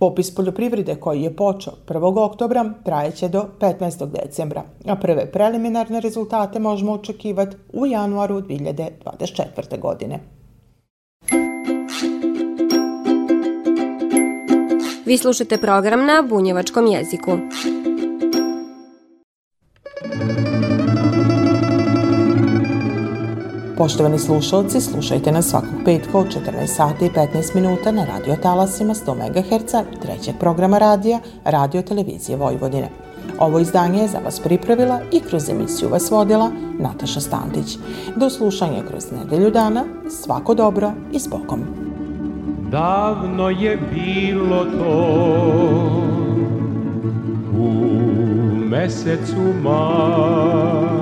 Popis 0.00 0.34
poljoprivrede 0.34 0.94
koji 0.94 1.22
je 1.22 1.36
počeo 1.36 1.72
1. 1.86 2.24
oktobra 2.24 2.72
trajeće 2.84 3.28
do 3.28 3.44
15. 3.60 4.06
decembra, 4.06 4.62
a 4.86 4.96
prve 4.96 5.32
preliminarne 5.32 6.00
rezultate 6.00 6.58
možemo 6.58 6.92
očekivati 6.92 7.56
u 7.72 7.86
januaru 7.86 8.40
2024. 8.40 9.80
godine. 9.80 10.20
Vi 15.06 15.18
slušate 15.18 15.58
program 15.58 16.06
na 16.06 16.22
bunjevačkom 16.28 16.86
jeziku. 16.86 17.30
Poštovani 23.80 24.18
slušalci, 24.18 24.80
slušajte 24.80 25.32
nas 25.32 25.46
svakog 25.46 25.84
petka 25.84 26.18
od 26.18 26.26
14 26.26 26.66
sati 26.66 27.06
i 27.06 27.08
15 27.08 27.54
minuta 27.54 27.92
na 27.92 28.04
radio 28.04 28.36
talasima 28.36 28.94
100 28.94 29.14
MHz 29.14 29.74
trećeg 30.02 30.34
programa 30.40 30.78
radija 30.78 31.20
Radio 31.44 31.82
Televizije 31.82 32.36
Vojvodine. 32.36 32.88
Ovo 33.38 33.58
izdanje 33.58 34.02
je 34.02 34.08
za 34.08 34.18
vas 34.18 34.40
pripravila 34.40 35.00
i 35.12 35.20
kroz 35.20 35.48
emisiju 35.48 35.88
vas 35.88 36.10
vodila 36.10 36.50
Nataša 36.78 37.20
Stantić. 37.20 37.78
Do 38.16 38.30
slušanja 38.30 38.82
kroz 38.88 39.04
nedelju 39.12 39.50
dana, 39.50 39.84
svako 40.24 40.54
dobro 40.54 40.92
i 41.12 41.18
s 41.18 41.28
Bogom. 41.28 41.60
Davno 42.70 43.50
je 43.50 43.78
bilo 43.92 44.64
to 44.64 45.16
u 47.58 47.72
mesecu 48.70 49.54
maju 49.62 51.00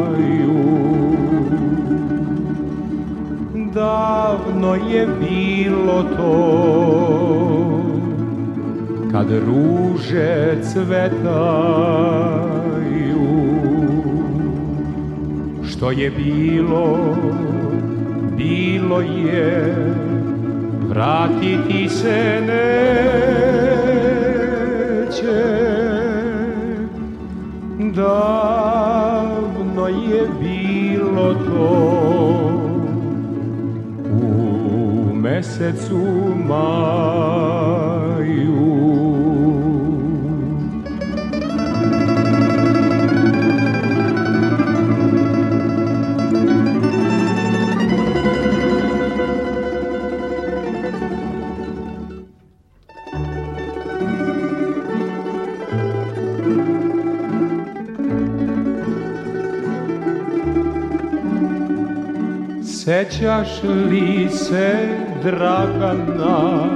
davno 3.74 4.74
je 4.74 5.06
bilo 5.06 6.02
to. 6.16 6.64
Kad 9.12 9.26
ruže 9.30 10.58
cvetaju 10.62 11.28
što 15.64 15.90
je 15.90 16.10
bilo 16.10 17.16
bilo 18.38 19.00
je 19.00 19.74
vratiti 20.88 21.88
se 21.88 22.40
neće. 22.40 22.68
Davno 27.94 29.88
je 29.88 30.28
bilo 30.40 31.34
to. 31.34 32.17
Mesecu 35.38 36.34
maju. 36.48 37.28
Sećaš 62.64 63.62
li 63.62 64.28
se 64.30 65.07
Dragana 65.22 66.68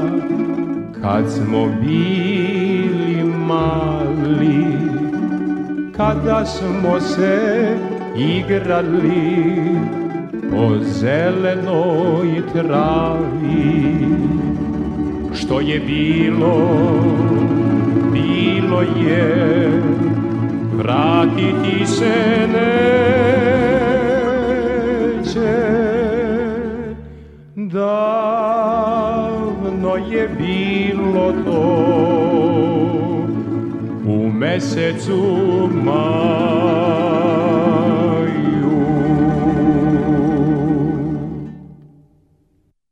Kad 1.03 1.31
smo 1.31 1.69
bili 1.81 3.25
mali 3.25 4.65
Kada 5.97 6.45
smo 6.45 7.01
se 7.01 7.77
igrali 8.17 9.53
Po 10.51 10.79
zelenoj 10.85 12.43
travi. 12.53 14.07
Što 15.35 15.61
je 15.61 15.81
bilo, 15.81 16.69
bilo 18.13 18.83
je 18.83 19.71
Vratiti 20.73 21.87
se 21.87 22.49
neće 22.53 23.42
je 30.23 30.29
bilo 30.29 31.33
to. 31.45 31.63
U 34.07 34.31
mesecu 34.33 35.69
maju 35.85 37.32